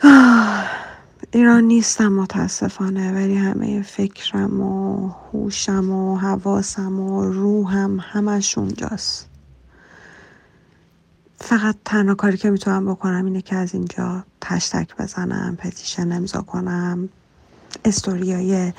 ایران 1.34 1.64
نیستم 1.64 2.14
متاسفانه 2.14 3.14
ولی 3.14 3.36
همه 3.36 3.82
فکرم 3.82 4.62
و 4.62 5.08
هوشم 5.10 5.92
و 5.92 6.18
حواسم 6.18 7.00
و 7.00 7.26
روحم 7.26 8.00
همش 8.00 8.58
اونجاست 8.58 9.31
فقط 11.44 11.76
تنها 11.86 12.16
کاری 12.16 12.38
که 12.38 12.50
می‌تونم 12.50 12.86
بکنم 12.86 13.26
اینه 13.26 13.42
که 13.42 13.56
از 13.56 13.74
اینجا 13.74 14.24
تشتک 14.42 14.96
بزنم 14.96 15.56
پتیشن 15.56 16.12
امضا 16.12 16.42
کنم 16.42 17.10
استوریای 17.86 18.74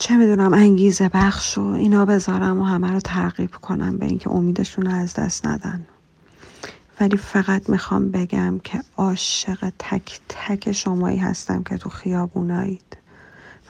چه 0.00 0.16
می‌دونم 0.16 0.54
انگیزه 0.54 1.08
بخش 1.08 1.58
و 1.58 1.64
اینا 1.64 2.04
بذارم 2.04 2.60
و 2.60 2.64
همه 2.64 2.92
رو 2.92 3.00
ترغیب 3.00 3.50
کنم 3.50 3.96
به 3.98 4.06
اینکه 4.06 4.30
امیدشون 4.30 4.86
رو 4.86 4.94
از 4.94 5.14
دست 5.14 5.46
ندن. 5.46 5.86
ولی 7.00 7.16
فقط 7.16 7.68
می‌خوام 7.70 8.10
بگم 8.10 8.58
که 8.64 8.82
عاشق 8.96 9.72
تک 9.78 10.20
تک 10.28 10.72
شمایی 10.72 11.18
هستم 11.18 11.62
که 11.62 11.76
تو 11.76 11.88
خیابونایید. 11.88 12.96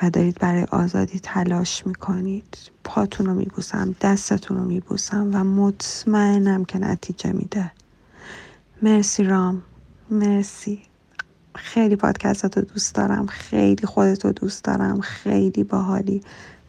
و 0.03 0.11
دارید 0.11 0.39
برای 0.39 0.65
آزادی 0.65 1.19
تلاش 1.19 1.87
می‌کنید 1.87 2.57
پاتون 2.85 3.27
رو 3.27 3.35
میبوسم 3.35 3.97
دستتون 4.01 4.57
رو 4.57 4.65
میبوسم 4.65 5.31
و 5.33 5.45
مطمئنم 5.45 6.65
که 6.65 6.79
نتیجه 6.79 7.33
میده. 7.33 7.73
مرسی 8.83 9.25
رام. 9.25 9.63
مرسی. 10.11 10.83
خیلی 11.55 11.97
پادکست 11.97 12.57
رو 12.57 12.63
دوست 12.63 12.95
دارم. 12.95 13.27
خیلی 13.27 13.87
خودت 13.87 14.25
رو 14.25 14.33
دوست 14.33 14.65
دارم. 14.65 15.01
خیلی 15.01 15.65
باحالی. 15.65 16.21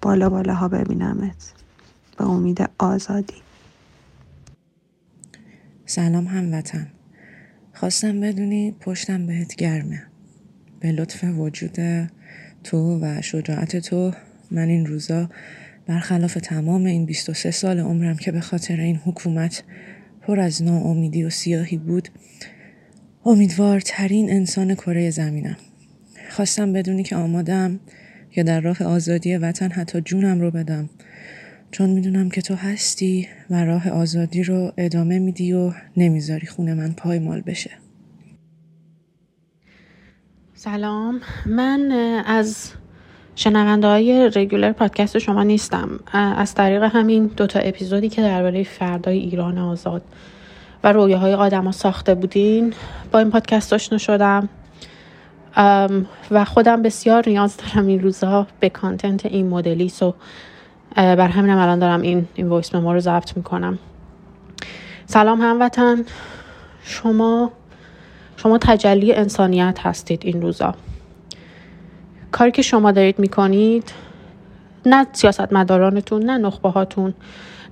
بالا 0.02 0.30
بالا 0.30 0.54
ها 0.54 0.68
ببینمت. 0.68 1.54
به 2.18 2.26
امید 2.26 2.70
آزادی. 2.80 3.42
سلام 5.86 6.28
هموطن. 6.28 6.92
خواستم 7.74 8.22
بدونی 8.22 8.72
پشتم 8.72 9.26
بهت 9.26 9.56
گرمه. 9.56 10.04
به 10.80 10.92
لطف 10.92 11.24
وجود 11.24 11.78
تو 12.64 13.00
و 13.02 13.22
شجاعت 13.22 13.78
تو. 13.78 14.14
من 14.52 14.68
این 14.68 14.86
روزا 14.86 15.30
برخلاف 15.88 16.34
تمام 16.34 16.86
این 16.86 17.06
23 17.06 17.52
سال 17.52 17.80
عمرم 17.80 18.18
که 18.18 18.32
به 18.32 18.40
خاطر 18.40 18.80
این 18.80 18.96
حکومت 18.96 19.64
پر 20.22 20.40
از 20.40 20.64
ناامیدی 20.64 21.24
و 21.24 21.30
سیاهی 21.30 21.78
بود 21.78 22.10
امیدوارترین 23.26 24.30
انسان 24.30 24.76
کره 24.76 25.10
زمینم. 25.10 25.58
خواستم 26.30 26.74
بدونی 26.74 27.04
که 27.04 27.16
آمادم 27.16 27.80
یا 28.36 28.44
در 28.44 28.62
راه 28.62 28.84
آزادی 28.84 29.38
وطن 29.38 29.72
حتی 29.72 30.02
جونم 30.02 30.42
رو 30.42 30.52
بدم. 30.52 30.90
چون 31.72 31.90
می‌دونم 31.90 32.30
که 32.30 32.42
تو 32.42 32.56
هستی 32.56 33.28
و 33.50 33.66
راه 33.66 33.90
آزادی 33.90 34.44
رو 34.44 34.74
ادامه 34.78 35.20
میدی 35.20 35.54
و 35.54 35.74
نمی‌ذاری 35.98 36.48
خونه 36.48 36.74
من 36.74 36.94
پایمال 36.94 37.42
بشه. 37.42 37.72
سلام. 40.60 41.22
من 41.46 41.92
از 42.26 42.72
شنونده 43.36 43.88
های 43.88 44.30
regular 44.36 44.72
پادکست 44.72 45.18
شما 45.18 45.44
نیستم. 45.44 45.90
از 46.14 46.56
طریق 46.56 46.84
همین 46.84 47.26
دوتا 47.26 47.60
اپیزودی 47.60 48.10
که 48.10 48.22
درباره 48.22 48.64
فردای 48.64 49.18
ایران 49.18 49.58
آزاد 49.58 50.02
و 50.84 50.92
رویاهای 50.92 51.34
آدما 51.34 51.72
ساخته 51.72 52.16
بودین 52.16 52.74
با 53.12 53.20
این 53.20 53.32
پادکست 53.32 53.74
آشنا 53.74 53.98
شدم. 53.98 54.50
و 56.32 56.46
خودم 56.46 56.82
بسیار 56.82 57.30
نیاز 57.30 57.58
دارم 57.58 57.88
این 57.88 58.02
روزها 58.02 58.48
به 58.60 58.70
content 58.70 59.26
این 59.26 59.48
مدلی 59.48 59.90
so 59.90 60.14
برا 60.96 61.28
همینم 61.28 61.58
الان 61.58 61.80
دارم 61.80 62.02
این 62.02 62.28
این 62.36 62.50
voice 62.50 62.76
رو 62.76 63.00
ضبط 63.00 63.38
می‌کنم. 63.38 63.80
سلام 65.06 65.42
هموطن. 65.42 66.06
شما 66.84 67.52
شما 68.38 68.58
تجلی 68.58 69.14
انسانیت 69.14 69.80
هستید 69.82 70.22
این 70.26 70.42
روزا. 70.42 70.76
کاری 72.32 72.52
که 72.52 72.62
شما 72.62 72.92
دارید 72.92 73.20
می‌کنید 73.20 73.92
نه 74.86 75.08
سیاست 75.14 75.54
مدارانتون 75.54 76.24
نه 76.24 76.38
نخبه 76.38 76.70
هاتون 76.70 77.14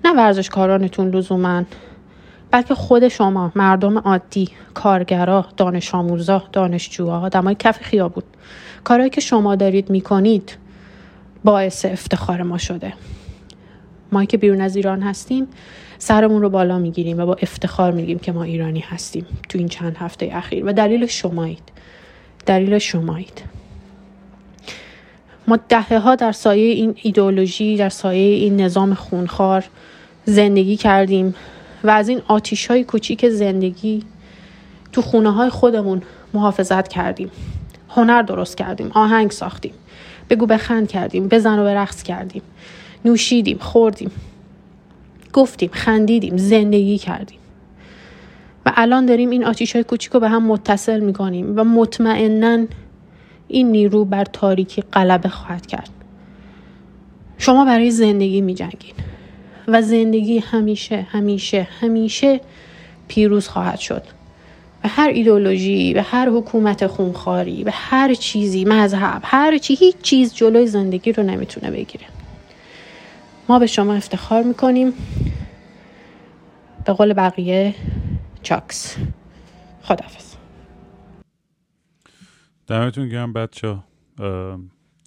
نه 0.05 0.13
ورزشکارانتون 0.13 1.09
لزوما 1.09 1.63
بلکه 2.51 2.75
خود 2.75 3.07
شما 3.07 3.51
مردم 3.55 3.97
عادی 3.97 4.49
کارگرا 4.73 5.45
دانش 5.57 5.95
آموزا 5.95 6.43
دانشجوها 6.53 7.19
آدمای 7.19 7.55
کف 7.59 7.81
خیابون. 7.81 8.23
کارهایی 8.83 9.09
که 9.09 9.21
شما 9.21 9.55
دارید 9.55 9.89
می‌کنید 9.89 10.57
باعث 11.43 11.85
افتخار 11.85 12.41
ما 12.41 12.57
شده. 12.57 12.93
ما 14.11 14.25
که 14.25 14.37
بیرون 14.37 14.61
از 14.61 14.75
ایران 14.75 15.01
هستیم 15.01 15.47
سرمون 15.97 16.41
رو 16.41 16.49
بالا 16.49 16.79
می‌گیریم 16.79 17.19
و 17.19 17.25
با 17.25 17.33
افتخار 17.41 17.91
میگیم 17.91 18.19
که 18.19 18.31
ما 18.31 18.43
ایرانی 18.43 18.79
هستیم 18.79 19.25
تو 19.49 19.57
این 19.57 19.67
چند 19.67 19.97
هفته 19.97 20.29
اخیر. 20.33 20.65
و 20.65 20.73
دلیل 20.73 21.05
شمایید. 21.05 21.63
دلیل 22.45 22.79
شمایید. 22.79 23.43
ما 25.47 25.59
دهه 25.69 25.99
ها 25.99 26.15
در 26.15 26.31
سایه 26.31 26.73
این 26.73 26.95
ایدئولوژی 27.01 27.77
در 27.77 27.89
سایه 27.89 28.35
این 28.35 28.61
نظام 28.61 28.93
خونخوار 28.93 29.65
زندگی 30.25 30.77
کردیم 30.77 31.35
و 31.83 31.89
از 31.89 32.09
این 32.09 32.21
آتیش 32.27 32.67
های 32.67 32.83
کوچیک 32.83 33.29
زندگی 33.29 34.03
تو 34.91 35.01
خونه 35.01 35.31
های 35.31 35.49
خودمون 35.49 36.01
محافظت 36.33 36.87
کردیم. 36.87 37.31
هنر 37.89 38.21
درست 38.21 38.57
کردیم 38.57 38.91
آهنگ 38.93 39.31
ساختیم 39.31 39.73
بگو 40.29 40.45
بخند 40.45 40.87
کردیم 40.87 41.27
بزن 41.27 41.59
و 41.59 41.63
به 41.63 41.73
رقص 41.73 42.03
کردیم 42.03 42.41
نوشیدیم 43.05 43.57
خوردیم. 43.57 44.11
گفتیم 45.35 45.69
خندیدیم 45.73 46.37
زندگی 46.37 46.97
کردیم. 46.97 47.39
و 48.65 48.71
الان 48.75 49.05
داریم 49.05 49.29
این 49.29 49.45
آتیش 49.45 49.73
های 49.73 49.83
کوچیک 49.83 50.11
رو 50.11 50.19
به 50.19 50.29
هم 50.29 50.43
متصل 50.47 50.99
می‌کنیم 50.99 51.53
و 51.59 51.63
مطمئنا 51.63 52.65
این 53.47 53.71
نیرو 53.71 54.05
بر 54.05 54.25
تاریکی 54.25 54.81
غلبه 54.81 55.29
خواهد 55.29 55.65
کرد. 55.65 55.89
شما 57.37 57.65
برای 57.65 57.91
زندگی 57.91 58.41
می 58.41 58.55
و 59.67 59.81
زندگی 59.81 60.39
همیشه 60.39 61.07
همیشه 61.09 61.67
همیشه 61.81 62.41
پیروز 63.07 63.47
خواهد 63.47 63.79
شد. 63.79 64.03
به 64.83 64.89
هر 64.89 65.09
ایدولوژی 65.09 65.93
به 65.93 66.01
هر 66.01 66.29
حکومت 66.29 66.87
خونخواری 66.87 67.63
به 67.63 67.71
هر 67.71 68.13
چیزی 68.13 68.65
مذهب 68.65 69.21
هر 69.25 69.57
چی 69.57 69.75
هیچ 69.75 69.95
چیز 70.01 70.35
جلوی 70.35 70.67
زندگی 70.67 71.11
رو 71.11 71.23
نمی‌تونه 71.23 71.71
بگیره. 71.71 72.05
ما 73.49 73.59
به 73.59 73.67
شما 73.67 73.93
افتخار 73.93 74.43
می‌کنیم. 74.43 74.93
به 76.85 76.93
قول 76.93 77.13
بقیه 77.13 77.75
چاکس. 78.43 78.97
خدافز 79.81 80.35
دمتون 82.67 83.09
گرم 83.09 83.33
بچه 83.33 83.77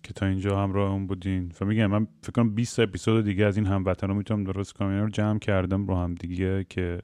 که 0.02 0.12
تا 0.14 0.26
اینجا 0.26 0.62
همراه 0.62 0.90
اون 0.92 1.06
بودین. 1.06 1.52
و 1.60 1.64
میگم 1.64 1.86
من 1.86 2.06
فکر 2.22 2.32
کنم 2.32 2.54
20 2.54 2.80
اپیزود 2.80 3.24
دیگه 3.24 3.44
از 3.44 3.56
این 3.56 3.66
هموطن 3.66 4.08
رو 4.08 4.14
می‌تونم 4.14 4.44
درست 4.44 4.72
کنم. 4.72 4.88
اینا 4.88 5.02
رو 5.02 5.10
جمع 5.10 5.38
کردم 5.38 5.86
رو 5.86 5.96
هم 5.96 6.14
دیگه 6.14 6.64
که 6.68 7.02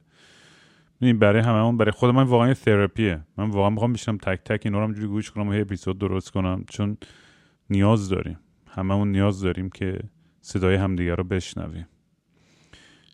این 1.01 1.19
برای 1.19 1.43
هممون 1.43 1.77
برای 1.77 1.93
خود 1.93 2.11
من 2.11 2.23
واقعا 2.23 2.55
تراپیه 2.55 3.21
من 3.37 3.51
واقعا 3.51 3.71
می‌خوام 3.71 3.93
بشینم 3.93 4.19
تک 4.19 4.45
تک 4.45 4.61
اینا 4.65 4.79
رو 4.79 4.85
همجوری 4.85 5.07
گوش 5.07 5.31
کنم 5.31 5.49
و 5.49 5.53
اپیزود 5.53 5.99
درست 5.99 6.31
کنم. 6.31 6.65
چون 6.71 6.97
نیاز 7.71 8.09
داریم. 8.09 8.39
هممون 8.71 9.13
نیاز 9.13 9.41
داریم 9.41 9.71
که 9.71 9.99
صدای 10.47 10.77
همدیگه 10.77 11.15
رو 11.15 11.25
بشنویم 11.25 11.89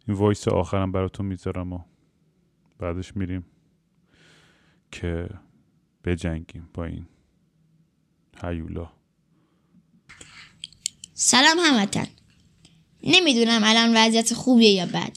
این 0.09 0.17
وایس 0.17 0.49
آخرم 0.49 0.93
براتون 0.93 1.27
می‌ذارم 1.27 1.73
و 1.73 1.81
بعدش 2.79 3.17
میریم 3.17 3.47
که 4.93 5.29
بجنگیم 6.05 6.69
با 6.75 6.85
این 6.85 7.07
هیولا. 8.43 8.93
سلام 11.15 11.59
هموطن. 11.59 12.07
نمی‌دونم 13.03 13.61
الان 13.65 13.97
وضعیت 13.97 14.35
خوبیه 14.35 14.71
یا 14.71 14.87
بد. 14.87 15.17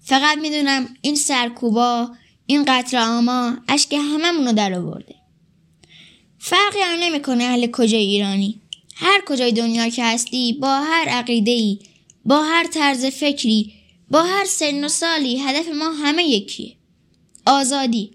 فقط 0.00 0.38
می‌دونم 0.38 0.86
این 1.02 1.14
سرکوبا 1.14 2.16
این 2.46 2.64
قطر 2.68 2.96
آما 2.96 3.56
اشک 3.68 3.92
هممونو 3.92 4.52
در 4.52 4.74
آورده. 4.74 5.14
فرقی 6.38 6.80
هم 6.80 6.98
نمی‌کنه 7.00 7.44
اهل 7.44 7.70
کجای 7.70 8.00
ایرانی. 8.00 8.62
هر 8.94 9.22
کجای 9.26 9.52
دنیا 9.52 9.88
که 9.88 10.04
هستی 10.04 10.52
با 10.52 10.80
هر 10.80 11.08
عقیده 11.08 11.50
ای 11.50 11.78
با 12.24 12.42
هر 12.42 12.66
طرز 12.66 13.04
فکری 13.04 13.72
با 14.10 14.22
هر 14.22 14.44
سن 14.44 14.84
و 14.84 14.88
سالی 14.88 15.38
هدف 15.38 15.68
ما 15.68 15.92
همه 15.92 16.24
یکیه. 16.24 16.76
آزادی. 17.46 18.10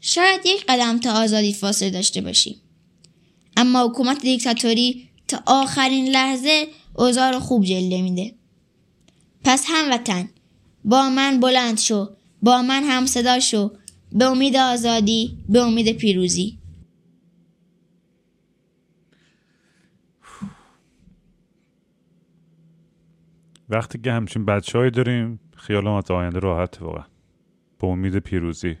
شاید 0.00 0.40
یک 0.46 0.64
قدم 0.68 0.98
تا 0.98 1.12
آزادی 1.12 1.52
فاصله 1.52 1.90
داشته 1.90 2.20
باشیم. 2.20 2.60
اما 3.56 3.84
حکومت 3.84 4.20
دیکتاتوری 4.22 5.08
تا 5.28 5.42
آخرین 5.46 6.08
لحظه 6.08 6.66
اوضاع 6.94 7.38
خوب 7.38 7.64
جلوه 7.64 8.02
میده. 8.02 8.34
پس 9.44 9.64
هموطن 9.66 10.28
با 10.84 11.08
من 11.08 11.40
بلند 11.40 11.78
شو 11.78 12.08
با 12.42 12.62
من 12.62 12.84
هم 12.84 13.06
صدا 13.06 13.40
شو. 13.40 13.70
به 14.12 14.24
امید 14.24 14.56
آزادی 14.56 15.36
به 15.48 15.60
امید 15.60 15.92
پیروزی. 15.92 16.58
وقتی 23.72 23.98
که 23.98 24.12
همچین 24.12 24.44
بچه 24.44 24.90
داریم 24.90 25.40
خیال 25.56 25.86
آینده 25.86 26.38
راحت 26.38 26.82
واقعا. 26.82 27.04
به 27.80 27.86
امید 27.86 28.18
پیروزی. 28.18 28.78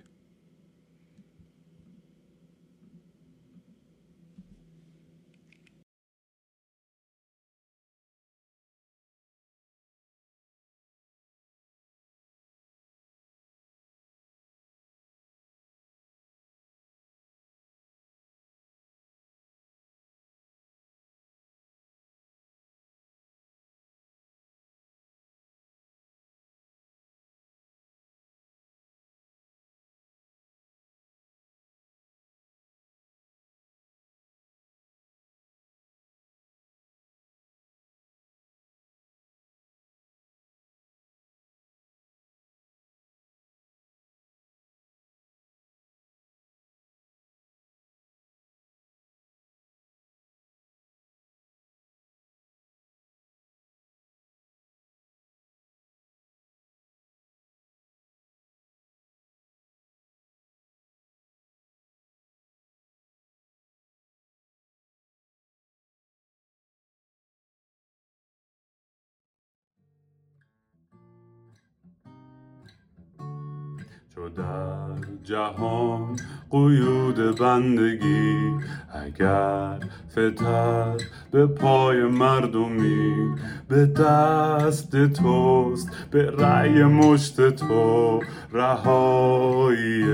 چو 74.22 74.28
در 74.28 75.06
جهان 75.24 76.16
قیود 76.50 77.38
بندگی. 77.38 78.50
اگر 78.92 79.78
فتد 80.10 81.00
به 81.30 81.46
پای 81.46 82.02
مردمی 82.02 83.34
به 83.68 83.86
دست 83.86 85.12
توست 85.12 85.90
به 86.10 86.30
رأی 86.30 86.84
مشت 86.84 87.50
تو 87.50 88.20
رهایی. 88.52 90.04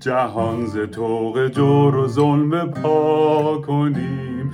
جهان 0.00 0.66
ز 0.66 0.78
توق 0.78 1.48
جور 1.48 1.96
و 1.96 2.08
ظلم 2.08 2.70
پا 2.70 3.62
کنیم 3.66 4.33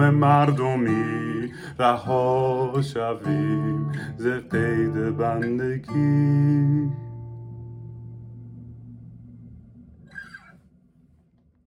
مردمی 0.00 1.52
رها 1.78 2.72
شویم 2.82 3.92
ز 4.16 4.26
قید 4.26 5.16
بندگی. 5.16 6.90